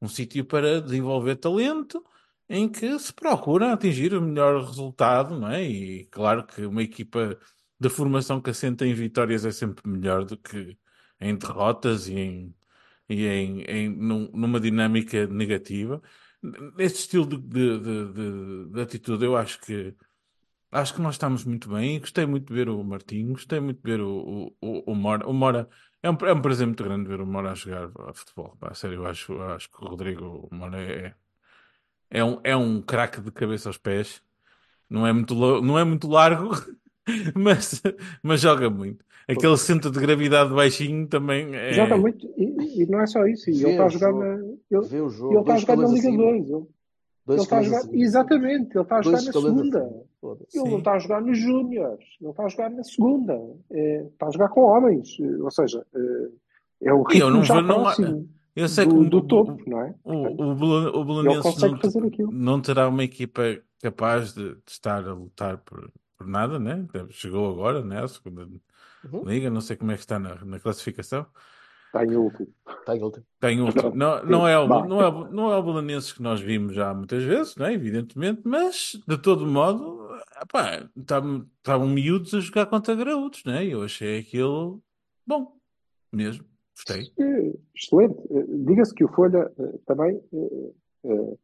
[0.00, 2.04] um sítio para desenvolver talento
[2.48, 5.64] em que se procura atingir o melhor resultado, não é?
[5.64, 7.36] E claro que uma equipa
[7.80, 10.78] de formação que assenta em vitórias é sempre melhor do que
[11.20, 12.54] em derrotas e em,
[13.08, 16.02] e em, em num- numa dinâmica negativa.
[16.76, 19.94] Neste estilo de, de, de, de- de atitude, eu acho que
[20.72, 22.00] acho que nós estamos muito bem.
[22.00, 25.26] Gostei muito de ver o Martinho, gostei muito de ver o, o, o, Mora.
[25.28, 25.68] O Mora
[26.02, 28.56] é um, é um prazer muito grande ver o Mora a jogar a futebol.
[28.62, 31.14] A sério, eu acho, eu acho que o Rodrigo Mora é,
[32.10, 34.22] é um, é um craque de cabeça aos pés.
[34.90, 36.50] Não é muito, não é muito largo,
[37.34, 37.82] mas,
[38.22, 39.04] mas joga muito.
[39.28, 41.72] Aquele centro de gravidade baixinho também é.
[41.72, 43.44] Joga muito e, e não é só isso.
[43.46, 44.20] Vê Ele está a o jogar jogo.
[44.24, 44.34] na.
[44.70, 46.16] Ele, Vê o ele está a jogar na Liga acima.
[46.24, 46.34] 2.
[46.50, 46.66] Ele,
[47.26, 47.78] Dois ele está a jogar.
[47.78, 47.96] acima.
[48.02, 49.90] Exatamente, ele está a jogar na segunda.
[50.54, 53.40] Ele não está a jogar nos Júniors, ele está a jogar na segunda.
[53.70, 55.16] É, está a jogar com homens.
[55.20, 56.28] eh, Ou seja, eh,
[56.82, 57.62] é um E eu ritmo não já vou.
[58.00, 59.94] Não, eu sei que do, o, do o, topo, não é?
[60.04, 60.50] o, o,
[61.00, 62.32] o Bolonenses consegue não, te- fazer aquilo.
[62.32, 63.42] não terá uma equipa
[63.80, 65.88] capaz de, de estar a lutar por,
[66.20, 66.86] por nada, né?
[67.08, 68.04] Chegou agora, né?
[68.04, 68.46] A segunda
[69.10, 69.24] Uhum.
[69.24, 71.24] liga, não sei como é que está na, na classificação.
[71.86, 72.48] Está em último.
[72.68, 73.94] Está em último.
[73.94, 77.24] Não, não, é o, não, é, não é o Belenenses que nós vimos já muitas
[77.24, 77.72] vezes, né?
[77.72, 80.10] evidentemente, mas de todo modo,
[80.94, 83.64] estavam miúdos a jogar contra graúdos, né?
[83.64, 84.82] Eu achei aquilo
[85.26, 85.56] bom,
[86.12, 86.44] mesmo.
[86.76, 87.10] Gostei.
[87.74, 88.18] Excelente.
[88.30, 91.36] Eh, Diga-se que o Folha eh, também, eh,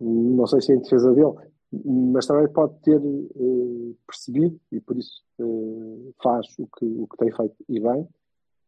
[0.00, 1.53] não sei se é em defesa dele,
[1.84, 7.16] mas também pode ter eh, percebido, e por isso eh, faz o que, o que
[7.16, 8.08] tem feito e bem,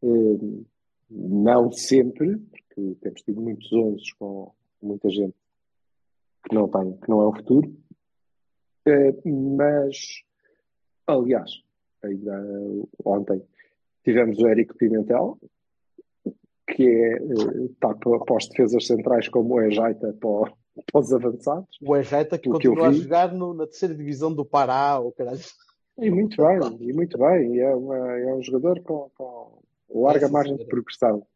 [0.03, 0.65] eh,
[1.11, 4.53] não sempre, porque temos tido muitos 11 com
[4.83, 5.35] muita gente
[6.49, 7.77] que não tem, que não é o futuro,
[9.25, 10.23] mas,
[11.07, 11.51] aliás,
[12.03, 12.41] ainda
[13.05, 13.43] ontem
[14.05, 15.39] tivemos o Érico Pimentel,
[16.69, 17.17] que é,
[17.65, 20.53] está para, para os defesas centrais como é Jaita para,
[20.85, 21.79] para os avançados.
[21.81, 25.41] O Enjeta que O continua a jogar no- na terceira divisão do Pará, ou caralho.
[25.99, 27.59] E muito bem, e muito bem.
[27.61, 29.62] É, uma- é um jogador com, com
[30.03, 30.70] larga É, sim, margem de senhora.
[30.70, 31.27] progressão.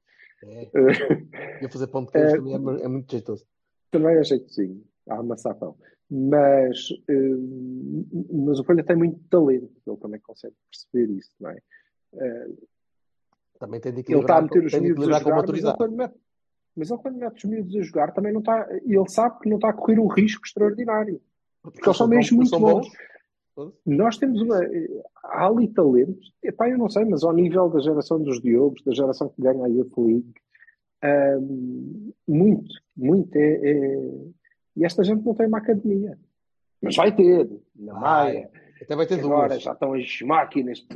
[0.44, 0.62] É.
[0.64, 2.36] Eh, E a fazer pão de queijo É.
[2.36, 3.46] também é, é muito jeitoso.
[3.90, 5.76] Também é jeitozinho, a amassar pão.
[6.10, 11.58] Mas, eh, mas o Folha tem muito talento, ele também consegue perceber isso, não é?
[12.14, 12.48] Eh,
[13.58, 15.36] Também tem de Ele está a equilibrar, meter os de miúdos a equilibrar com jogar,
[15.52, 16.14] mas ele maturidade.
[16.76, 19.56] Mas ele quando mete os miúdos a jogar também não está, ele sabe que não
[19.56, 21.20] está a correr um risco extraordinário.
[21.62, 22.88] Porque eles são mesmo muito são bons.
[23.56, 23.72] bons.
[23.84, 24.58] Nós temos uma.
[25.22, 28.94] Há ali talentos, epá, eu não sei, mas ao nível da geração dos Diogos, da
[28.94, 30.32] geração que ganha a Youth League,
[31.40, 33.36] hum, muito, muito.
[33.36, 34.24] É, é-
[34.76, 36.16] E esta gente não tem uma academia.
[36.80, 38.00] Mas vai ter, na Vai.
[38.34, 38.50] Maia.
[38.82, 39.62] Até vai ter que agora duas.
[39.62, 40.86] já estão as máquinas,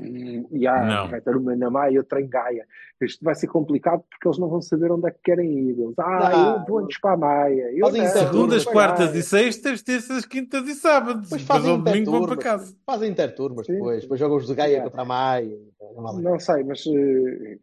[0.51, 2.66] e há, vai ter uma na Maia e outra em Gaia.
[3.03, 5.78] Isto vai ser complicado porque eles não vão saber onde é que querem ir.
[5.78, 6.57] Eles, ah, Não.
[6.61, 7.70] eu vou antes para a Maia.
[7.74, 11.24] Eu Fazem não, Segundas, quartas e sextas, terças, quintas e sábados.
[11.24, 12.74] Depois fazem ao domingo vão para casa.
[12.87, 14.03] Fazem interturmas depois.
[14.03, 14.80] Depois jogam os de Gaia É.
[14.80, 15.59] contra a Maia.
[15.95, 16.20] Não.
[16.20, 17.59] Não sei, mas eh,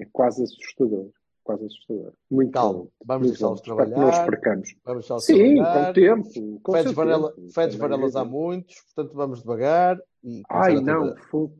[0.00, 1.06] é quase assustador.
[1.50, 2.12] Quase assustador.
[2.30, 4.26] Muito Calma, vamos deixá-los trabalhar.
[4.26, 4.74] percamos.
[4.84, 5.86] Vamos deixá-los Sim, trabalhar.
[5.86, 6.60] com tempo.
[6.62, 6.92] Com Fedes.
[6.92, 11.56] Varela, Fedes Varelas há muitos, portanto vamos devagar e Ai, não, fogo.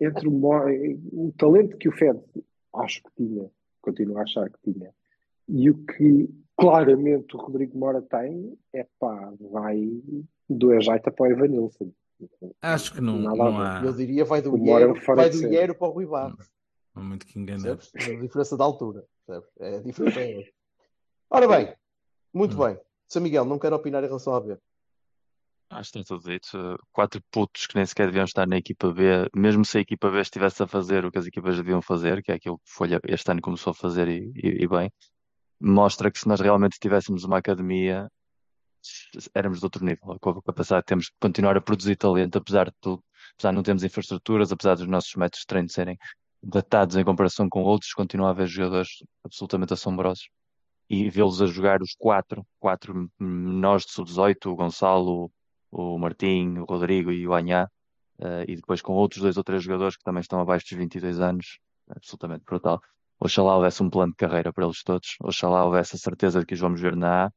[0.00, 0.32] Entre o,
[1.12, 2.18] o talento que o Fed
[2.74, 3.48] acho que tinha,
[3.80, 4.90] continuo a achar que tinha,
[5.48, 9.80] e o que claramente o Rodrigo Mora tem, é pá, vai
[10.48, 11.92] do Ejaita para o Evanilson.
[12.60, 15.36] Acho que não, não há, Eu diria vai do O Mora é Iero, vai do.
[15.52, 16.50] Iero para o Rui Barros.
[16.94, 17.72] há muito que enganar.
[17.72, 19.04] A diferença de altura.
[19.28, 20.50] É essa.
[21.30, 21.74] Ora bem,
[22.32, 22.66] muito Hum.
[22.66, 22.78] bem.
[23.08, 24.56] São Miguel, não quero opinar em relação à B.
[25.70, 26.78] Acho que está tudo dito.
[26.92, 29.02] Quatro putos que nem sequer deviam estar na equipa B,
[29.34, 32.30] mesmo se a equipa B estivesse a fazer o que as equipas deviam fazer, que
[32.30, 34.90] é aquilo que Folha este ano começou a fazer e, e- e bem,
[35.60, 38.06] mostra que se nós realmente tivéssemos uma academia,
[39.34, 40.18] éramos de outro nível.
[40.20, 43.02] Com a capacidade que temos de continuar a produzir talento, apesar de tudo,
[43.34, 45.96] apesar de não termos infraestruturas, apesar dos nossos métodos de treino serem
[46.42, 48.88] datados em comparação com outros, continua a haver jogadores
[49.24, 50.28] absolutamente assombrosos.
[50.90, 55.30] E vê-los a jogar os quatro, quatro menores de sub-18, o Gonçalo,
[55.70, 57.68] o Martim, o Rodrigo e o Anhá,
[58.18, 61.20] uh, e depois com outros dois ou três jogadores que também estão abaixo dos 22
[61.20, 62.80] anos, absolutamente brutal.
[63.18, 66.54] Oxalá houvesse um plano de carreira para eles todos, oxalá houvesse a certeza de que
[66.54, 67.32] os vamos ver na A.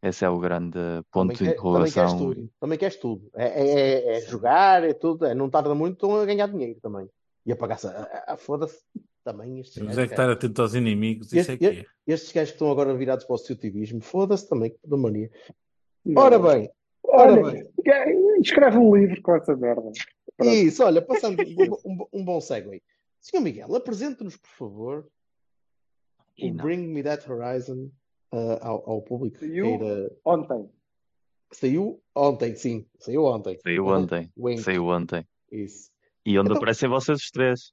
[0.00, 0.78] Esse é o grande
[1.10, 2.18] ponto Também, de quer, também queres interrogação.
[2.18, 2.50] tudo.
[2.60, 3.30] Também queres tudo.
[3.34, 5.24] É, é- é- é jogar, é tudo.
[5.24, 7.08] é- não tarda muito, estão a ganhar dinheiro também.
[7.46, 7.86] E a pagar-se.
[7.86, 8.82] ah, ah, Foda-se.
[9.22, 11.86] Também estes Temos gajos, é que estar atento aos inimigos, isso é Este- que é.
[12.06, 15.30] estes gajos que estão agora virados para o positivismo, foda-se também, que da mania.
[16.04, 16.20] Não.
[16.22, 16.70] Ora bem,
[17.02, 18.40] ora Olha, bem.
[18.42, 19.80] escreve um livro com essa merda.
[20.36, 20.52] Pronto.
[20.52, 22.82] Isso, olha, passando um, um- um bom segue.
[23.18, 25.08] Senhor Miguel, apresente-nos, por favor,
[26.36, 26.62] E o não.
[26.64, 27.88] Bring Me That Horizon
[28.30, 29.64] ah, ao, ao público Saiu?
[29.78, 30.12] queira.
[30.22, 30.68] Ontem.
[31.50, 33.58] Saiu ontem, sim, saiu ontem.
[33.62, 35.26] Saiu ontem, saiu ontem.
[35.50, 35.93] Isso.
[36.26, 37.72] E onde Então- aparecem vocês os três.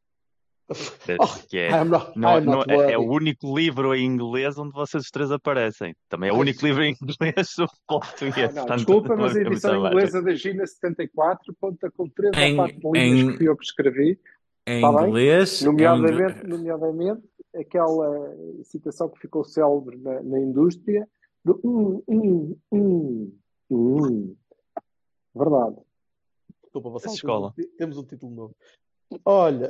[1.20, 4.72] Oh, Que é, not, não, I'm não- é, é o único livro em inglês onde
[4.72, 5.94] vocês os três aparecem.
[6.08, 8.50] Também é o único livro em inglês sobre português.
[8.52, 12.08] Ah, não, portanto, desculpa, não mas a é edição inglesa da Gina 74 conta com
[12.08, 14.20] três Em- ou quatro em- livros que fui eu que escrevi,
[14.66, 17.22] Em Tá inglês, é nomeadamente, ingle- nomeadamente
[17.54, 18.34] aquela
[18.64, 21.06] citação que ficou célebre na, na indústria
[21.44, 23.34] do hum, hum, hum,
[23.70, 24.36] hum.
[25.36, 25.76] Verdade.
[26.72, 27.54] Desculpa, Vassal, Escola.
[27.54, 28.56] temos, um- temos um título novo.
[29.26, 29.70] Olha.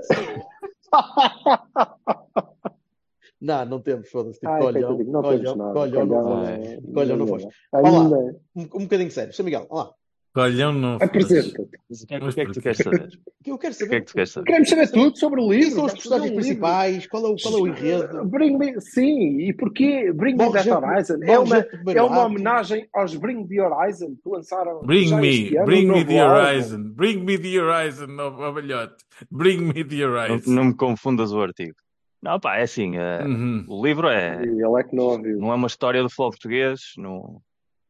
[3.40, 4.40] Não, não temos, foda-se.
[4.40, 6.62] Tipo, colhão, coitadinho, não colhão, colhão não foste.
[6.68, 7.48] é- Colhão não é- foste.
[7.74, 8.18] Ainda.
[8.56, 9.34] Um, um bocadinho sério.
[9.34, 9.44] Sr.
[9.44, 9.96] Miguel, olá.
[10.34, 11.62] Colhão não Apresenta-te.
[11.62, 13.10] O que é, o que é que tu queres saber?
[13.42, 14.46] O que eu quero O que é saber que tu queres saber?
[14.46, 15.76] Queremos saber tudo sobre o quem livro.
[15.76, 18.26] são os personagens principais, qual é o, qual é o enredo.
[18.26, 21.16] Bring me, sim, e porquê Bring Me That Horizon?
[21.24, 21.66] É uma,
[21.96, 26.20] é uma homenagem aos Bring The Horizon que lançaram Bring me, bring me novo the
[26.20, 26.36] álbum.
[26.36, 28.94] horizon, bring me the horizon, oh, abelhote,
[29.32, 30.52] bring me the horizon.
[30.54, 31.74] não me confundas o artigo.
[32.22, 32.96] Não, pá, é assim.
[32.96, 33.66] eh, Uhum.
[33.68, 35.40] o livro é, ele é que não ouviu.
[35.40, 36.82] não é uma história do futebol português.
[36.96, 37.42] Não,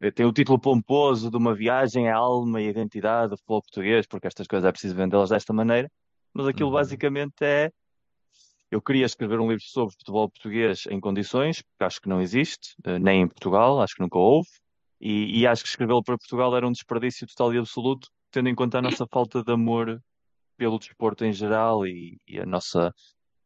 [0.09, 4.27] tem o título pomposo de uma viagem à alma e identidade do futebol português, porque
[4.27, 5.91] estas coisas é preciso vendê-las desta maneira.
[6.33, 6.75] Mas aquilo Uhum.
[6.75, 7.69] basicamente é.
[8.71, 12.73] Eu queria escrever um livro sobre futebol português em condições, porque acho que não existe,
[12.85, 14.47] eh, nem em Portugal, acho que nunca houve,
[14.99, 18.55] e, e acho que escrevê-lo para Portugal era um desperdício total e absoluto, tendo em
[18.55, 20.01] conta a nossa falta de amor
[20.57, 22.93] pelo desporto em geral e, e a nossa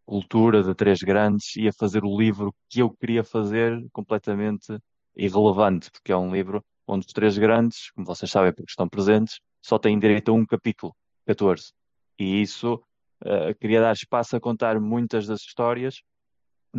[0.05, 4.77] cultura de três grandes, ia fazer o livro que eu queria fazer completamente
[5.15, 9.39] irrelevante, porque é um livro onde os três grandes, como vocês sabem porque estão presentes,
[9.61, 10.95] só têm direito a um capítulo,
[11.25, 11.73] 14.
[12.19, 12.81] E isso
[13.23, 16.01] eh, queria dar espaço a contar muitas das histórias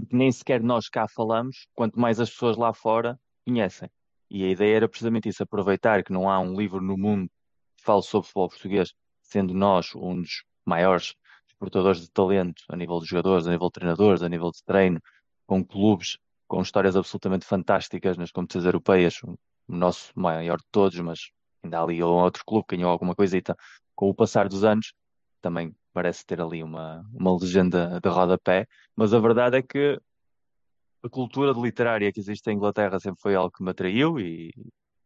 [0.08, 3.90] que nem sequer nós cá falamos, quanto mais as pessoas lá fora conhecem.
[4.30, 7.30] E a ideia era precisamente isso, aproveitar que não há um livro no mundo
[7.76, 11.14] que fale sobre futebol português, sendo nós um dos maiores
[11.48, 15.00] exportadores de talento a nível de jogadores, a nível de treinadores, a nível de treino,
[15.46, 19.36] com clubes com histórias absolutamente fantásticas nas competições europeias, o
[19.68, 21.30] nosso maior de todos, mas
[21.62, 23.56] ainda ali um outro clube ganhou alguma coisita.
[23.94, 24.92] Com o passar dos anos,
[25.40, 29.98] também parece ter ali uma, uma legenda de rodapé, mas a verdade é que
[31.02, 34.52] a cultura literária que existe em Inglaterra sempre foi algo que me atraiu e,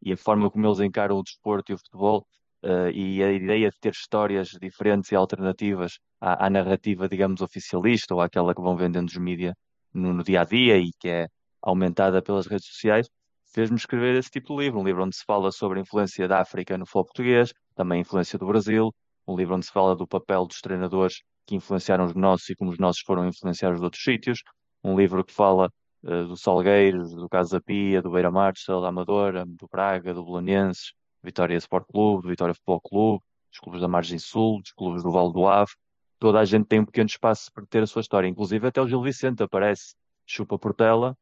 [0.02, 2.26] e a forma como eles encaram o desporto e o futebol
[2.62, 8.14] eh, e a ideia de ter histórias diferentes e alternativas à, à narrativa, digamos, oficialista
[8.14, 9.54] ou àquela que vão vendendo os mídia
[9.92, 11.28] no, no dia a dia e que é
[11.62, 13.08] aumentada pelas redes sociais,
[13.52, 16.40] fez-me escrever esse tipo de livro, um livro onde se fala sobre a influência da
[16.40, 18.94] África no futebol português, também a influência do Brasil,
[19.26, 22.70] um livro onde se fala do papel dos treinadores que influenciaram os nossos e como
[22.70, 24.42] os nossos foram influenciados de outros sítios,
[24.82, 25.70] um livro que fala
[26.04, 30.24] eh, do Salgueiros, do Casa Pia, do Beira-Mar, do Estrela da Amadora, do Braga, do
[30.24, 35.02] Belenenses, Vitória Sport Clube, do Vitória Futebol Clube, dos clubes da Margem Sul, dos clubes
[35.02, 35.72] do Vale do Ave.
[36.20, 38.86] Toda a gente tem um pequeno espaço para ter a sua história, inclusive até o
[38.86, 39.94] Gil Vicente aparece,
[40.26, 41.16] chupa Portela,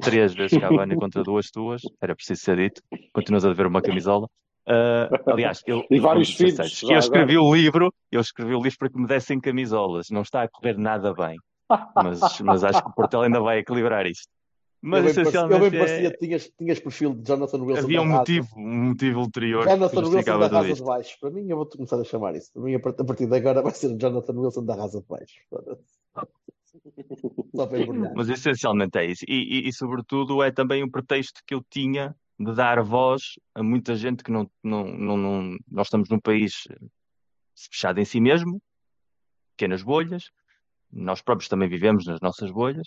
[0.00, 2.82] três vezes Cavani contra duas tuas, era preciso ser dito,
[3.12, 4.26] continuas a dever uma camisola.
[4.66, 7.42] Ah, aliás, eu, E vários filhos, eu escrevi agora.
[7.42, 10.78] o livro, eu escrevi o livro para que me dessem camisolas, não está a correr
[10.78, 11.36] nada bem,
[11.94, 14.28] mas, mas acho que o Portela ainda vai equilibrar isto.
[14.80, 17.62] Mas eu bem parecia, eu essencialmente bem parecia é- que tinhas, tinhas perfil de Jonathan
[17.62, 20.82] Wilson havia um motivo, um motivo ulterior que Jonathan Wilson da Rasa de.
[20.82, 21.16] Baixo.
[21.20, 22.52] Para mim, eu vou começar a chamar isso.
[22.52, 25.00] Para mim, a part- a partir de agora, vai ser o Jonathan Wilson da Rasa
[25.00, 25.34] de Baixo.
[27.54, 27.78] Só para.
[28.14, 29.24] Mas essencialmente é isso.
[29.26, 33.22] E, e, e, sobretudo é também um pretexto que eu tinha de dar voz
[33.54, 36.52] a muita gente que não, não, não, não- nós estamos num país
[37.56, 38.62] fechado em si mesmo,
[39.56, 40.30] pequenas bolhas,
[40.92, 42.86] nós próprios também vivemos nas nossas bolhas,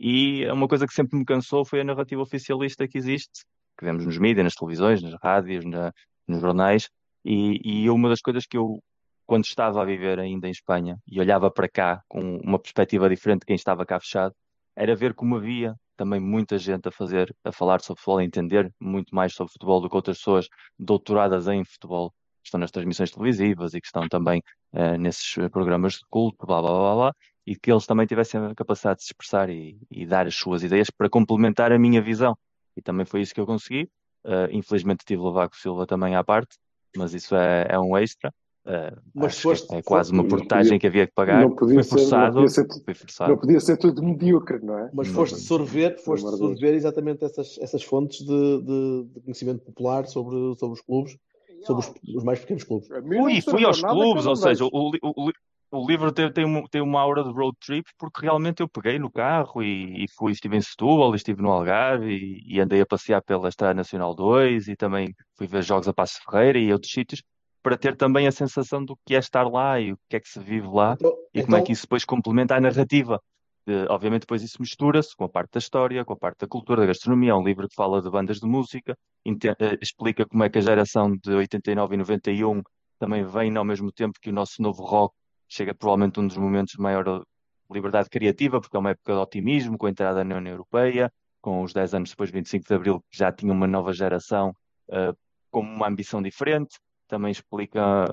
[0.00, 3.44] e uma coisa que sempre me cansou foi a narrativa oficialista que existe,
[3.78, 5.92] que vemos nos mídias, nas televisões, nas rádios, na-
[6.26, 6.88] nos jornais,
[7.24, 8.82] e, e uma das coisas que eu
[9.26, 13.40] quando estava a viver ainda em Espanha e olhava para cá com uma perspectiva diferente
[13.40, 14.34] de quem estava cá fechado,
[14.74, 18.72] era ver como havia também muita gente a fazer, a falar sobre futebol, a entender
[18.80, 20.48] muito mais sobre futebol do que outras pessoas
[20.78, 22.10] doutoradas em futebol,
[22.42, 24.42] que estão nas transmissões televisivas e que estão também
[24.72, 27.12] uh, nesses programas de culto, blá blá blá blá,
[27.50, 30.62] e que eles também tivessem a capacidade de se expressar e, e dar as suas
[30.62, 32.38] ideias para complementar a minha visão.
[32.76, 33.90] E também foi isso que eu consegui.
[34.24, 36.56] Uh, infelizmente tive Levaco Silva também à parte,
[36.96, 38.32] mas isso é, é um extra.
[38.64, 41.40] Uh, mas foste, é quase uma portagem que havia que pagar.
[41.40, 43.30] Não podia, foi forçado, ser, não, podia ser, foi forçado.
[43.32, 44.90] não podia ser tudo medíocre, não é?
[44.94, 50.54] Mas foste sorver, foste sorver exatamente essas, essas fontes de, de, de, conhecimento popular sobre,
[50.56, 51.18] sobre os clubes,
[51.64, 52.86] sobre os, os mais pequenos clubes.
[52.86, 55.32] Fui, fui aos clubes, ou seja, o, o, o
[55.72, 59.10] livro tem, tem, uma, tem uma aura de road trip porque realmente eu peguei no
[59.10, 63.22] carro e, e fui, estive em Setúbal, estive no Algarve e, e, andei a passear
[63.22, 67.22] pela Estrada Nacional 2 e também fui ver jogos a Passo Ferreira e outros sítios
[67.62, 70.28] para ter também a sensação do que é estar lá e o que é que
[70.28, 73.20] se vive lá Então, e como é então, que isso depois complementa a narrativa.
[73.66, 76.80] Eh, obviamente depois isso mistura-se com a parte da história, com a parte da cultura,
[76.80, 77.32] da gastronomia.
[77.32, 78.96] É um livro que fala de bandas de música,
[79.26, 82.62] eh, explica como é que a geração de 89 e 91
[82.98, 85.14] também vem ao mesmo tempo que o nosso novo rock
[85.50, 87.24] chega provavelmente um dos momentos de maior
[87.70, 91.62] liberdade criativa, porque é uma época de otimismo, com a entrada na União Europeia, com
[91.62, 94.50] os 10 anos depois, 25 de Abril, que já tinha uma nova geração
[94.88, 95.16] uh,
[95.50, 96.78] com uma ambição diferente.
[97.08, 98.06] Também explica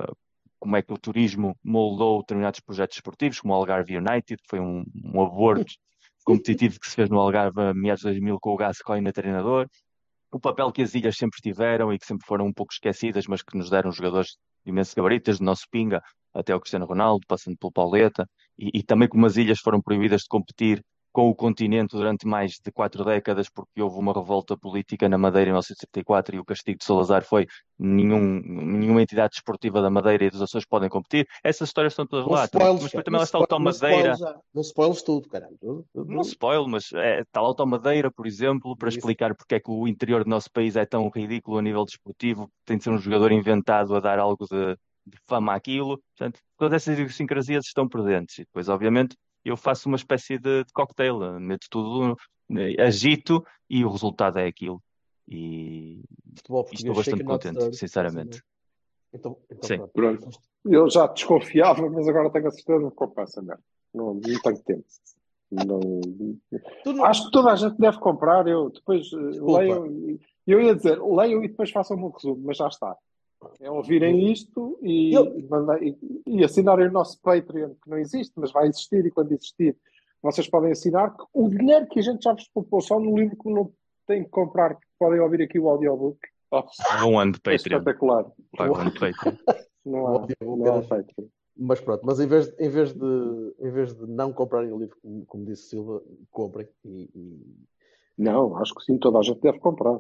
[0.59, 4.59] como é que o turismo moldou determinados projetos esportivos, como o Algarve United, que foi
[4.59, 5.73] um, um aborto
[6.25, 9.67] competitivo que se fez no Algarve a meados de 2000 com o Gascoigne treinador.
[10.31, 13.41] O papel que as ilhas sempre tiveram e que sempre foram um pouco esquecidas, mas
[13.41, 14.37] que nos deram jogadores
[14.67, 16.01] de imenso gabarito, desde o nosso Pinga
[16.33, 20.21] até o Cristiano Ronaldo, passando pelo Pauleta, e, e também como as ilhas foram proibidas
[20.21, 20.83] de competir
[21.17, 25.49] com o continente durante mais de quatro décadas, porque houve uma revolta política na Madeira
[25.49, 27.47] em 1974 e o castigo de Salazar foi
[27.79, 31.27] nenhum, nenhuma entidade desportiva da Madeira e dos Açores podem competir.
[31.43, 32.41] Essas histórias estão todas lá.
[32.41, 34.13] mas depois também não lá está o Tom não Madeira.
[34.15, 34.39] já.
[34.53, 35.57] Não spoilers tudo, caralho.
[35.59, 38.99] Tudo- tudo- Não spoil, mas é, está lá o Tom Madeira, por exemplo, para Isso.
[38.99, 42.47] explicar porque é que o interior do nosso país é tão ridículo a nível desportivo,
[42.63, 45.99] tem de ser um jogador inventado a dar algo de, de fama àquilo.
[46.15, 48.37] Portanto, todas essas idiosincrasias estão presentes.
[48.37, 49.15] E depois, obviamente,
[49.47, 52.17] eu faço uma espécie de, de cocktail, meto tudo,
[52.51, 54.81] eh, agito e o resultado é aquilo.
[55.27, 56.01] E,
[56.73, 58.41] estou bastante contente, sinceramente.
[59.13, 59.77] Então, então Sim.
[59.93, 60.19] pronto.
[60.21, 60.39] Pronto.
[60.65, 63.63] Eu já desconfiava, mas agora tenho a certeza que compro essa merda.
[63.93, 64.85] Não, não tenho tempo.
[65.49, 65.79] Não...
[66.93, 68.45] Não- Acho que toda a gente deve comprar.
[68.47, 69.59] Eu depois eh, Desculpa.
[69.59, 69.85] leiam.
[69.87, 72.95] e- Eu ia dizer, leiam e depois façam um resumo, mas já está.
[73.59, 77.97] É ouvirem isto e, Eu- e, mandar- e- e assinarem o nosso Patreon, que não
[77.97, 79.77] existe, mas vai existir e quando existir,
[80.21, 83.37] vocês podem assinar que o dinheiro que a gente já vos poupou só no livro
[83.37, 83.71] que não
[84.07, 86.17] têm que comprar, porque podem ouvir aqui o audiobook.
[86.51, 86.63] Oh,
[87.05, 87.77] Um ano de é Patreon.
[87.79, 88.25] espetacular.
[88.57, 89.35] Pago um ano de Patreon.
[89.85, 91.27] Não há, não há Patreon.
[91.55, 94.97] Mas pronto, mas em vez, em vez, de, em vez de não comprarem o livro,
[95.01, 97.55] como, como disse Silva, comprem e, e,
[98.17, 99.97] Não, acho que sim, toda a gente deve comprar.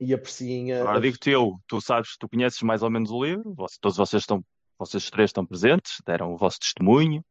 [0.00, 0.80] E apreciem a.
[0.82, 4.42] Agora digo-te eu, tu sabes, tu conheces mais ou menos o livro, todos vocês estão,
[4.78, 7.22] vocês três estão presentes, deram o vosso testemunho,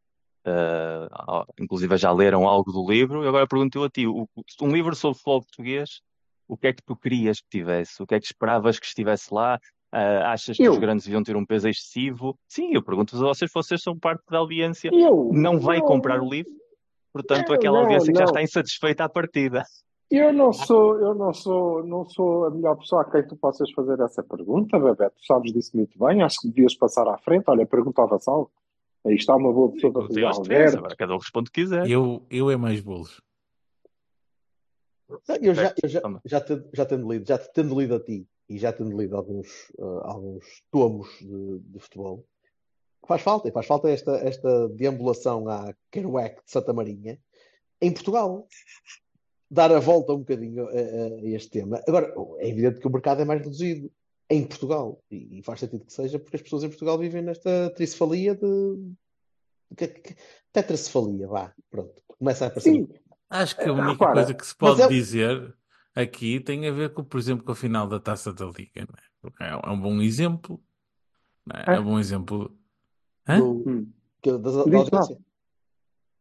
[0.45, 4.95] ah, inclusive já leram algo do livro, e agora pergunto eu a ti, um livro
[4.95, 6.01] sobre futebol português,
[6.47, 8.01] o que é que tu querias que tivesse?
[8.01, 9.59] O que é que esperavas que estivesse lá?
[9.91, 10.73] Ah, achas que Eu?
[10.73, 12.37] os grandes deviam ter um peso excessivo?
[12.47, 16.21] Sim, eu pergunto-vos a vocês, vocês são parte da audiência, Eu não vai eu- comprar
[16.21, 16.51] o livro,
[17.13, 18.31] portanto Não, aquela não, audiência que já não.
[18.31, 19.63] está insatisfeita à partida.
[20.09, 23.69] Eu não sou, eu não sou, não sou a melhor pessoa a quem tu possas
[23.71, 25.15] fazer essa pergunta, Bebeto.
[25.17, 26.21] Tu sabes disso muito bem.
[26.21, 27.43] Acho que devias passar à frente.
[27.47, 28.49] Olha, pergunta ao Vassal.
[29.05, 30.23] Aí está uma boa pessoa para fazer.
[30.23, 30.77] Alberto.
[30.77, 31.89] agora cada um responde o que quiser.
[31.89, 33.21] Eu, eu é mais bolos.
[35.09, 38.57] Eu já, eu já, já, tendo, já tendo lido, já tendo lido a ti e
[38.57, 42.25] já tendo lido alguns, ah, alguns tomos de, de futebol,
[43.07, 47.17] faz falta, e faz falta esta, esta deambulação à Kerouac de Santa Marinha
[47.81, 48.47] em Portugal.
[49.49, 51.81] Dar a volta um bocadinho a, a- a este tema.
[51.87, 53.89] Agora, é evidente que o mercado é mais reduzido
[54.29, 57.69] em Portugal, e, e faz sentido que seja, porque as pessoas em Portugal vivem nesta
[57.71, 58.91] tricefalia de.
[60.51, 62.01] Tetracefalia, vá, pronto.
[62.07, 62.73] Começa a aparecer.
[62.73, 62.87] Sim,
[63.29, 65.53] Acho que a única Repara, coisa que se pode é- dizer
[65.93, 68.85] aqui tem a ver com, por exemplo, com a final da Taça da Liga, é?
[69.21, 70.61] Porque é é um bom exemplo,
[71.53, 71.75] é?
[71.75, 72.57] É um bom exemplo.
[73.27, 73.39] Hã?
[73.39, 73.91] do- Hum.
[74.21, 74.49] que- da.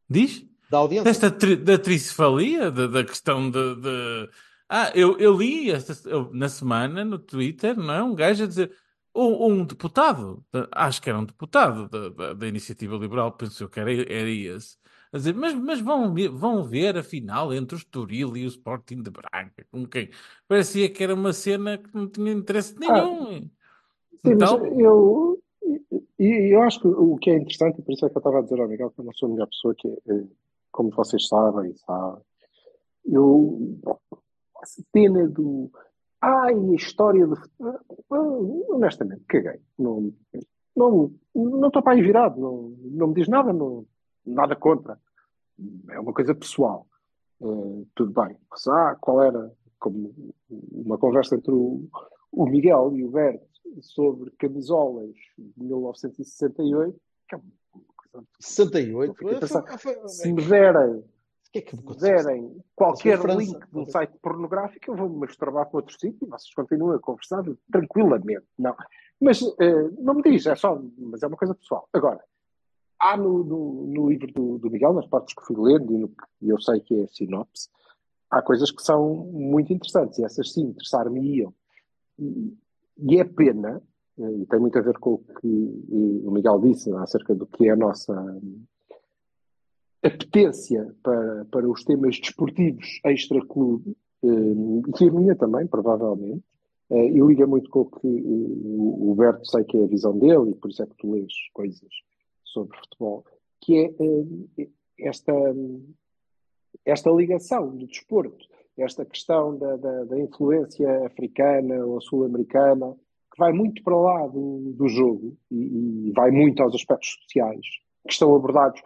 [0.09, 0.45] Diz?
[0.71, 1.05] Da audiência.
[1.05, 4.31] Desta tri- da tricefalia, da, da questão de, de-
[4.69, 8.03] Ah, eu, eu li esta, eu- na semana no Twitter, não é?
[8.03, 8.73] Um gajo a dizer.
[9.15, 13.81] Um, um deputado, acho que era um deputado da, da, da Iniciativa Liberal, pensou que
[13.81, 14.77] era, era esse,
[15.11, 18.49] a dizer, mas, mas vão, ver- vão ver a final entre o Estoril e o
[18.49, 20.11] Sporting de Braga, com quem?
[20.47, 23.41] Parecia que era uma cena que não tinha interesse nenhum.
[23.41, 23.51] Sim,
[24.33, 25.41] Então, mas eu,
[26.19, 28.39] E eu acho que o que é interessante, e por isso é que eu estava
[28.39, 30.25] a dizer ao Miguel que eu não sou a melhor pessoa, que é,
[30.77, 32.21] como vocês sabem, sabe,
[33.07, 33.59] eu,
[34.93, 35.71] cena do,
[36.21, 37.37] ai, a história do,
[38.69, 40.13] honestamente, caguei, não,
[40.77, 43.87] não, não estou para aí virado, não, não me diz nada, não,
[44.25, 45.01] nada contra,
[45.89, 46.87] é uma coisa pessoal,
[47.41, 48.37] uh, tudo bem,
[48.69, 50.15] ah, qual era, como
[50.51, 51.89] uma conversa entre o,
[52.31, 53.47] o Miguel e o Berto,
[53.81, 57.41] sobre camisolas de 1968, que é
[58.19, 58.41] uma coisa.
[58.41, 59.15] 68?
[59.41, 61.05] Pensar, se me derem,
[61.53, 65.79] que é que me derem qualquer link de um site pornográfico, eu vou-me masturbar para
[65.79, 68.45] outro sítio e vocês continuam a conversar tranquilamente.
[68.59, 68.75] Não.
[69.21, 71.89] Mas uh, não me diz, é só, mas é uma coisa pessoal.
[71.93, 72.23] Agora,
[72.99, 76.09] há no, no, no livro do, do, Miguel, nas partes que fui lendo e no
[76.09, 77.69] que eu sei que é sinopse,
[78.31, 81.55] há coisas que são muito interessantes e essas sim interessar-me-iam.
[82.19, 83.83] E é pena,
[84.19, 85.47] e tem muito a ver com o que
[86.25, 88.15] o Miguel disse acerca do que é a nossa
[90.03, 96.43] apetência para, para os temas desportivos extra-clube, eh, e a minha também, provavelmente.
[96.91, 100.51] Eh, e liga muito com o que o Berto sei que é a visão dele,
[100.51, 101.91] e por isso é que tu lês coisas
[102.45, 103.25] sobre futebol,
[103.61, 105.33] que é esta,
[106.85, 108.47] esta ligação do desporto
[108.79, 112.95] esta questão da, da, da influência africana ou sul-americana,
[113.37, 117.67] que vai muito para lá do, do jogo e, e, vai muito aos aspectos sociais,
[118.07, 118.81] que estão abordados,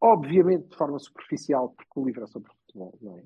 [0.00, 3.22] obviamente, de forma superficial, porque o livro é sobre futebol, não é?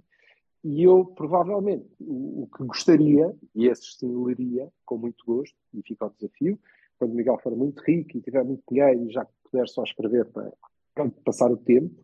[0.65, 5.83] E eu, provavelmente, o, o que gostaria, e esses sim leria com muito gosto, e
[5.83, 6.59] fica ao desafio,
[6.99, 10.25] quando o Miguel for muito rico e tiver muito dinheiro e já puder só escrever
[10.27, 10.53] para,
[10.95, 11.95] para passar o tempo,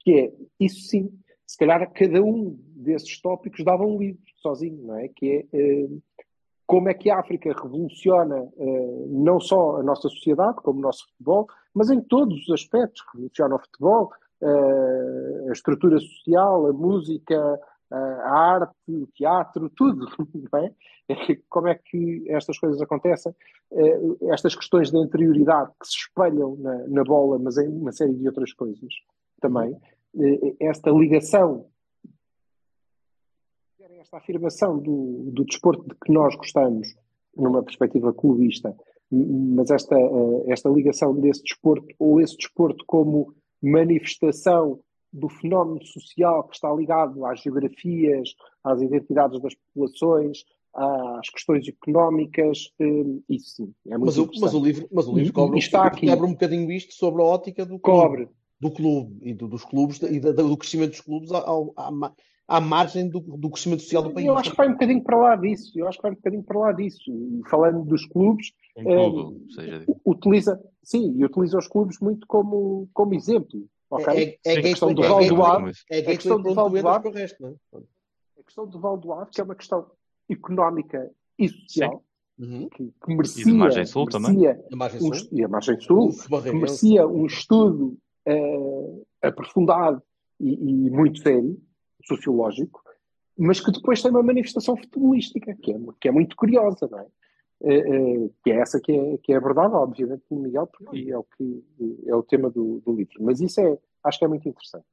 [0.00, 1.12] que é, isso sim,
[1.46, 5.08] se calhar cada um desses tópicos dava um livro sozinho, não é?
[5.08, 6.02] Que é uh,
[6.66, 11.06] como é que a África revoluciona uh, não só a nossa sociedade, como o nosso
[11.08, 13.02] futebol, mas em todos os aspectos.
[13.12, 17.60] Revoluciona o futebol, uh, a estrutura social, a música,
[17.90, 20.06] a arte, o teatro, tudo,
[20.52, 20.72] não é?
[21.48, 23.32] Como é que estas coisas acontecem?
[24.22, 28.26] Estas questões de interioridade que se espelham na, na bola, mas em uma série de
[28.26, 28.92] outras coisas
[29.40, 29.78] também
[30.60, 31.66] esta ligação,
[34.06, 36.94] esta afirmação do, do desporto de que nós gostamos,
[37.36, 38.74] numa perspectiva clubista,
[39.10, 44.80] mas esta, eh, esta ligação desse desporto, ou esse desporto como manifestação
[45.12, 48.30] do fenómeno social que está ligado às geografias,
[48.62, 50.44] às identidades das populações,
[50.74, 55.16] às questões económicas, eh, isso sim, é muito mas, o, mas o livro, mas o
[55.16, 56.06] livro cobre, está aqui.
[56.06, 58.28] cobre um bocadinho isto sobre a ótica do cobre,
[58.60, 61.90] do clube e do, dos clubes e da, do crescimento dos clubes ao, à,
[62.48, 64.26] à margem do, do, crescimento social do país.
[64.26, 65.72] Eu acho que vai um bocadinho para lá disso.
[65.74, 67.02] Eu acho que vai um bocadinho para lá disso.
[67.10, 69.84] E falando dos clubes, clube, é, seja...
[70.04, 73.66] utiliza, sim, e utiliza os clubes muito como, como exemplo.
[73.90, 74.38] Okay?
[74.44, 76.88] É, é, é, a questão do Val do Ave, é, a questão do Val do
[76.88, 79.86] Ave, a questão do Val do Ave, que é uma questão
[80.28, 82.02] económica e social.
[82.38, 82.68] Uhum.
[82.68, 84.66] Que, que, merecia, e de margem sul merecia também.
[84.70, 85.10] A margem sul.
[85.10, 87.96] Um, e a margem sul, que merecia um estudo
[88.28, 90.02] uh, aprofundado
[90.38, 91.58] e, e, muito sério,
[92.04, 92.82] sociológico,
[93.38, 97.06] mas que depois tem uma manifestação futebolística, que é, que é muito curiosa, não é?
[97.58, 101.16] Uh, uh, que é essa que é, que é abordada, obviamente, pelo Miguel, porque é
[101.16, 101.64] o, que,
[102.06, 103.14] é o tema do, do livro.
[103.20, 104.84] Mas isso é, acho que é muito interessante.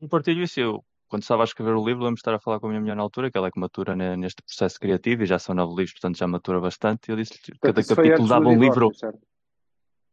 [0.00, 0.58] Compartilho isso.
[0.58, 2.80] Eu, quando estava a escrever o livro, lembro de estar a falar com a minha
[2.80, 5.70] mulher na altura, que ela é que matura neste processo criativo e já são nove
[5.70, 7.10] livros, portanto já matura bastante.
[7.10, 8.92] Eu disse que cada capítulo dava um livro.
[8.94, 9.20] Certo.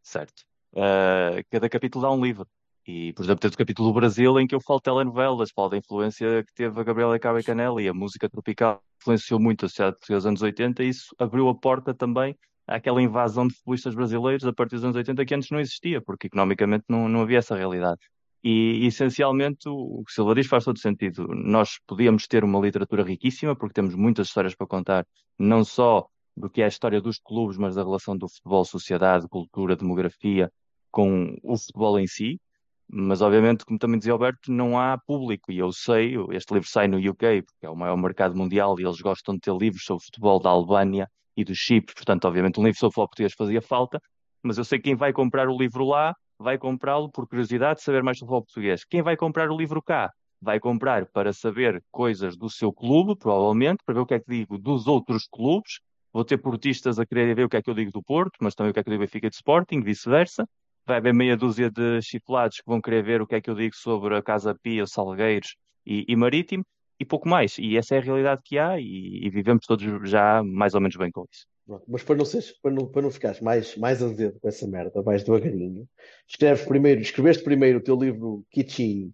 [0.03, 0.45] certo
[0.75, 2.47] uh, cada capítulo dá um livro.
[2.87, 5.69] E, por exemplo, temos o capítulo do Brasil em que eu falo de telenovelas, falo
[5.69, 9.69] da influência que teve a Gabriela Cabo Canela e a música tropical influenciou muito a
[9.69, 12.37] sociedade dos anos 80 e isso abriu a porta também
[12.67, 16.27] àquela invasão de futebolistas brasileiros a partir dos anos 80 que antes não existia, porque
[16.27, 18.01] economicamente não, não havia essa realidade.
[18.43, 21.27] E, essencialmente, o que Silva diz faz todo sentido.
[21.29, 25.07] Nós podíamos ter uma literatura riquíssima, porque temos muitas histórias para contar,
[25.39, 26.07] não só
[26.37, 30.51] do que é a história dos clubes, mas da relação do futebol, sociedade, cultura, demografia,
[30.91, 32.39] com o futebol em si,
[32.87, 36.87] mas obviamente, como também dizia Alberto, não há público, e eu sei, este livro sai
[36.87, 40.03] no UK, porque é o maior mercado mundial, e eles gostam de ter livros sobre
[40.05, 43.99] futebol da Albânia e do Chipre, portanto, obviamente, um livro sobre futebol português fazia falta,
[44.43, 47.83] mas eu sei que quem vai comprar o livro lá, vai comprá-lo por curiosidade de
[47.83, 48.85] saber mais sobre futebol português.
[48.85, 53.83] Quem vai comprar o livro cá, vai comprar para saber coisas do seu clube, provavelmente,
[53.85, 55.79] para ver o que é que digo dos outros clubes,
[56.13, 58.53] vou ter portistas a querer ver o que é que eu digo do Porto, mas
[58.53, 60.47] também o que é que eu digo do Benfica de Sporting, vice-versa,
[60.85, 63.55] vai haver meia dúzia de chiflados que vão querer ver o que é que eu
[63.55, 65.55] digo sobre a Casa Pia, Salgueiros
[65.85, 66.63] e, e Marítimo,
[66.99, 67.57] e pouco mais.
[67.57, 70.95] E essa é a realidade que há e, e, vivemos todos já mais ou menos
[70.95, 71.45] bem com isso.
[71.87, 75.01] Mas para não, seres, para não, para não ficares mais, mais azedo com essa merda,
[75.01, 75.87] vais devagarinho.
[76.27, 79.11] Escreves primeiro, escreveste primeiro o teu livro Kitschy,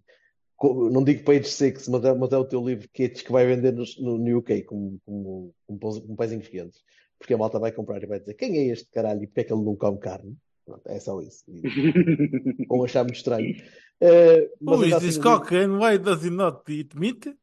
[0.54, 3.46] co- não digo Page Six, mas é, mas é o teu livro Kitsch que vai
[3.46, 3.84] vender no,
[4.18, 6.82] no UK como, como, como, como quentes.
[7.18, 9.44] Porque a malta vai comprar e vai dizer quem é este caralho e porque é
[9.44, 10.36] que ele não come carne?
[10.64, 11.44] Pronto, é só isso.
[11.48, 13.54] E vão achar muito estranho.
[14.00, 17.36] Eh, mas Who is this assim, cock and why does he not eat meat?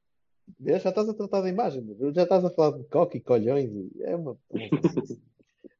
[0.61, 3.69] Já estás a tratar da imagem, já estás a falar de coque e colhões.
[3.71, 4.37] e É uma.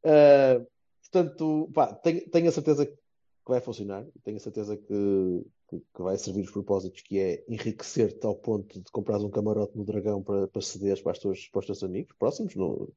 [0.04, 0.62] Ah,
[1.02, 2.98] portanto, pá, tenho, tenho a certeza que
[3.46, 4.06] vai funcionar.
[4.24, 8.80] Tenho a certeza que, que, que vai servir os propósitos, que é enriquecer-te ao ponto
[8.80, 11.84] de comprares um camarote no Dragão para, para cederes para, as tuas, para os teus
[11.84, 12.56] amigos próximos.
[12.56, 12.90] No,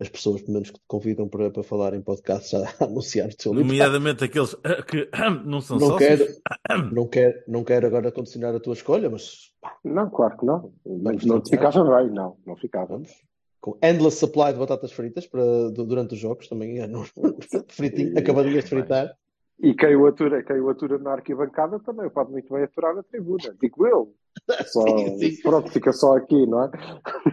[0.00, 3.28] as pessoas, pelo menos, que te convidam para, para falar em podcast já a anunciar
[3.28, 3.66] o teu livro.
[3.68, 5.08] Nomeadamente aqueles ah, que
[5.44, 6.08] não são Não sócios.
[6.08, 6.26] quero,
[6.94, 9.52] não, quero, não quero agora condicionar a tua escolha, mas
[9.84, 10.72] Não, claro que não.
[11.02, 12.36] Mas não te ficava bem, não.
[12.46, 12.86] Não ficava.
[12.94, 13.10] Vamos.
[13.60, 16.78] Com endless supply de batatas fritas para, du- durante os jogos também.
[16.80, 16.88] é
[17.68, 19.14] fritinho, acabadinhas de fritar.
[19.62, 23.02] E quem o atura, quem o atura na arquibancada também pode muito bem aturar na
[23.02, 23.54] tribuna.
[23.60, 24.14] Digo eu.
[24.64, 25.42] Só, Sim, sim.
[25.42, 26.70] Pronto, fica só aqui, não é?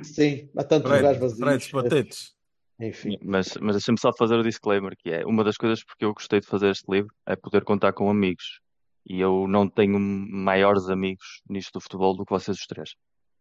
[0.03, 2.36] Sim, há tantos Fried- lugares vazios.
[2.79, 6.13] Enfim, Mas, mas deixa-me só fazer o disclaimer, que é uma das coisas porque eu
[6.13, 8.59] gostei de fazer este livro é poder contar com amigos.
[9.05, 12.91] E eu não tenho maiores amigos nisto do futebol do que vocês os três.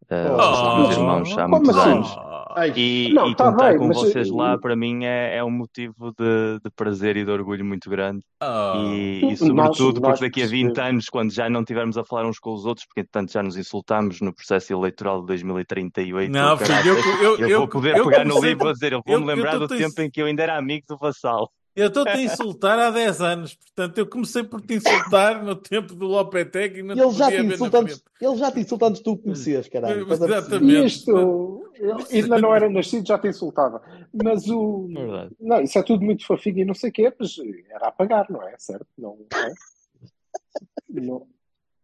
[0.09, 1.89] Uh, Oh, meus irmãos há muitos assim?
[1.91, 2.17] anos.
[2.55, 5.43] Ai, E, Não, e tá contar bem, com mas, vocês lá, para mim, é, é
[5.43, 8.21] um motivo de, de prazer e de orgulho muito grande.
[8.41, 8.77] Oh.
[8.77, 10.89] E, e sobretudo nós porque daqui a 20 percebemos.
[10.89, 13.57] anos, quando já não tivermos a falar uns com os outros, porque entretanto já nos
[13.57, 18.05] insultámos no processo eleitoral de 2038, Não, filho, eu, eu, eu eu, vou poder eu
[18.05, 20.43] pegar no livro e dizer, eu vou-me eu lembrar do tempo em que eu ainda
[20.43, 21.51] era amigo do Vassal.
[21.77, 25.93] Eu estou-te a insultar há 10 anos, portanto, eu comecei por te insultar no tempo
[25.93, 28.51] do Lopetegui e não te ele, já podia te ver na insulta antes, ele já
[28.51, 30.11] te insulta antes de tu o conheceres, caralho.
[30.11, 30.85] Exatamente.
[30.87, 33.81] Isto, ele ainda não era nascido, já te insultava.
[34.11, 34.87] Mas o.
[34.87, 35.35] Verdade.
[35.39, 37.35] Não, isso é tudo muito fofinho e não sei o quê, mas
[37.69, 38.55] era a pagar, não é?
[38.57, 38.87] Certo?
[38.97, 39.53] Não, não é?
[40.89, 41.27] Não,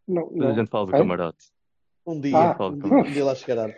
[0.07, 0.55] não, Depois a não.
[0.55, 0.97] gente fala do É?
[0.97, 1.45] camarote.
[2.05, 2.65] Um dia, Ah.
[2.67, 3.73] um dia, um dia lá chegará.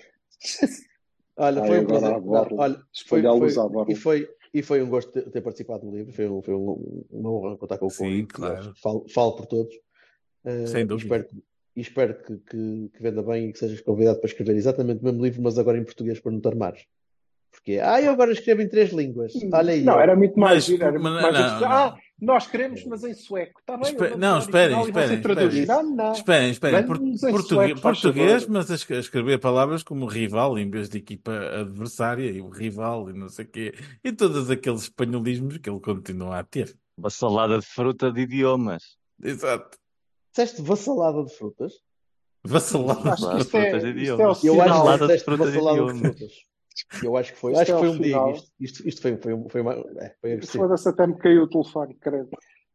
[1.38, 2.10] Olha, Ai, foi um prazer.
[2.22, 2.26] Não,
[2.58, 4.30] olha, foi, foi- e, foi,
[4.60, 6.14] e foi um gosto ter, ter participado do livro.
[6.14, 8.34] Foi, um, foi um, uma honra contar com o Sim, convite.
[8.34, 8.74] claro.
[8.82, 9.76] Falo, falo por todos.
[10.46, 11.16] Uh, Sem dúvida.
[11.18, 11.42] Espero,
[11.76, 15.04] e espero que, que, que venda bem e que sejas convidado para escrever exatamente o
[15.04, 16.86] mesmo livro, mas agora em português para não te armares.
[17.52, 19.34] Porque, ah, eu agora escrevo em três línguas.
[19.52, 19.82] Olha aí.
[19.84, 21.68] Não, era muito mais Mas- era mas muito mais não, não.
[21.68, 23.60] Ah, nós queremos, mas em sueco.
[23.60, 25.66] Está bem, Espe- não, esperem, esperem, esperem.
[25.66, 26.12] Não, não.
[26.14, 26.86] Esperem, esperem.
[26.86, 32.30] Português, sueco, mas a es- a escrever palavras como rival em vez de equipa adversária
[32.32, 33.74] e o rival e não sei o quê.
[34.04, 36.76] E todos aqueles espanholismos que ele continua a ter.
[36.98, 38.98] Uma salada de fruta de idiomas.
[39.22, 39.78] Exato.
[40.34, 41.74] Disseste vassalada de frutas?
[42.44, 43.10] Vassalada.
[43.10, 44.44] É, Frutas de é idiomas.
[44.44, 46.55] Eu acho que de disseste frutas vassalada de idiomas.
[47.04, 47.52] Eu acho que foi.
[47.54, 48.06] Isto acho é que foi ao um dia.
[48.06, 48.32] final.
[48.32, 50.42] Isto, isto, isto foi, foi, um- foi, uma, é, foi.
[50.42, 52.30] Foda-se, até me caiu o telefone, credo.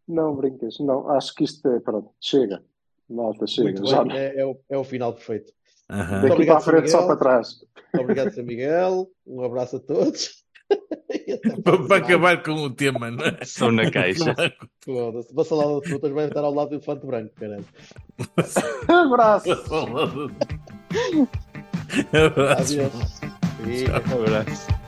[0.09, 1.09] Não brincas, não.
[1.11, 2.63] Acho que isto é, pronto, chega.
[3.09, 3.71] Malta, chega.
[3.71, 5.53] Muito Já bem, é, é o, é o final perfeito.
[5.91, 6.21] Aham.
[6.23, 6.93] daqui obrigado, para a frente, Sr.
[6.93, 7.07] só Miguel.
[7.09, 7.49] para trás.
[7.99, 8.43] Obrigado, Sr.
[8.45, 9.11] Miguel.
[9.27, 10.41] Um abraço a todos.
[11.65, 13.45] Para, para acabar com o tema, não é?
[13.45, 14.33] São na caixa.
[14.85, 15.35] Foda-se.
[15.35, 17.65] Vassalada de frutas vai estar ao lado do elefante branco, caralho.
[18.87, 19.49] Abraço.
[19.67, 20.33] Vassalada.
[22.13, 22.79] Abraços.
[22.79, 23.21] Adeus.
[23.65, 24.03] Fica.
[24.15, 24.80] Um abraço.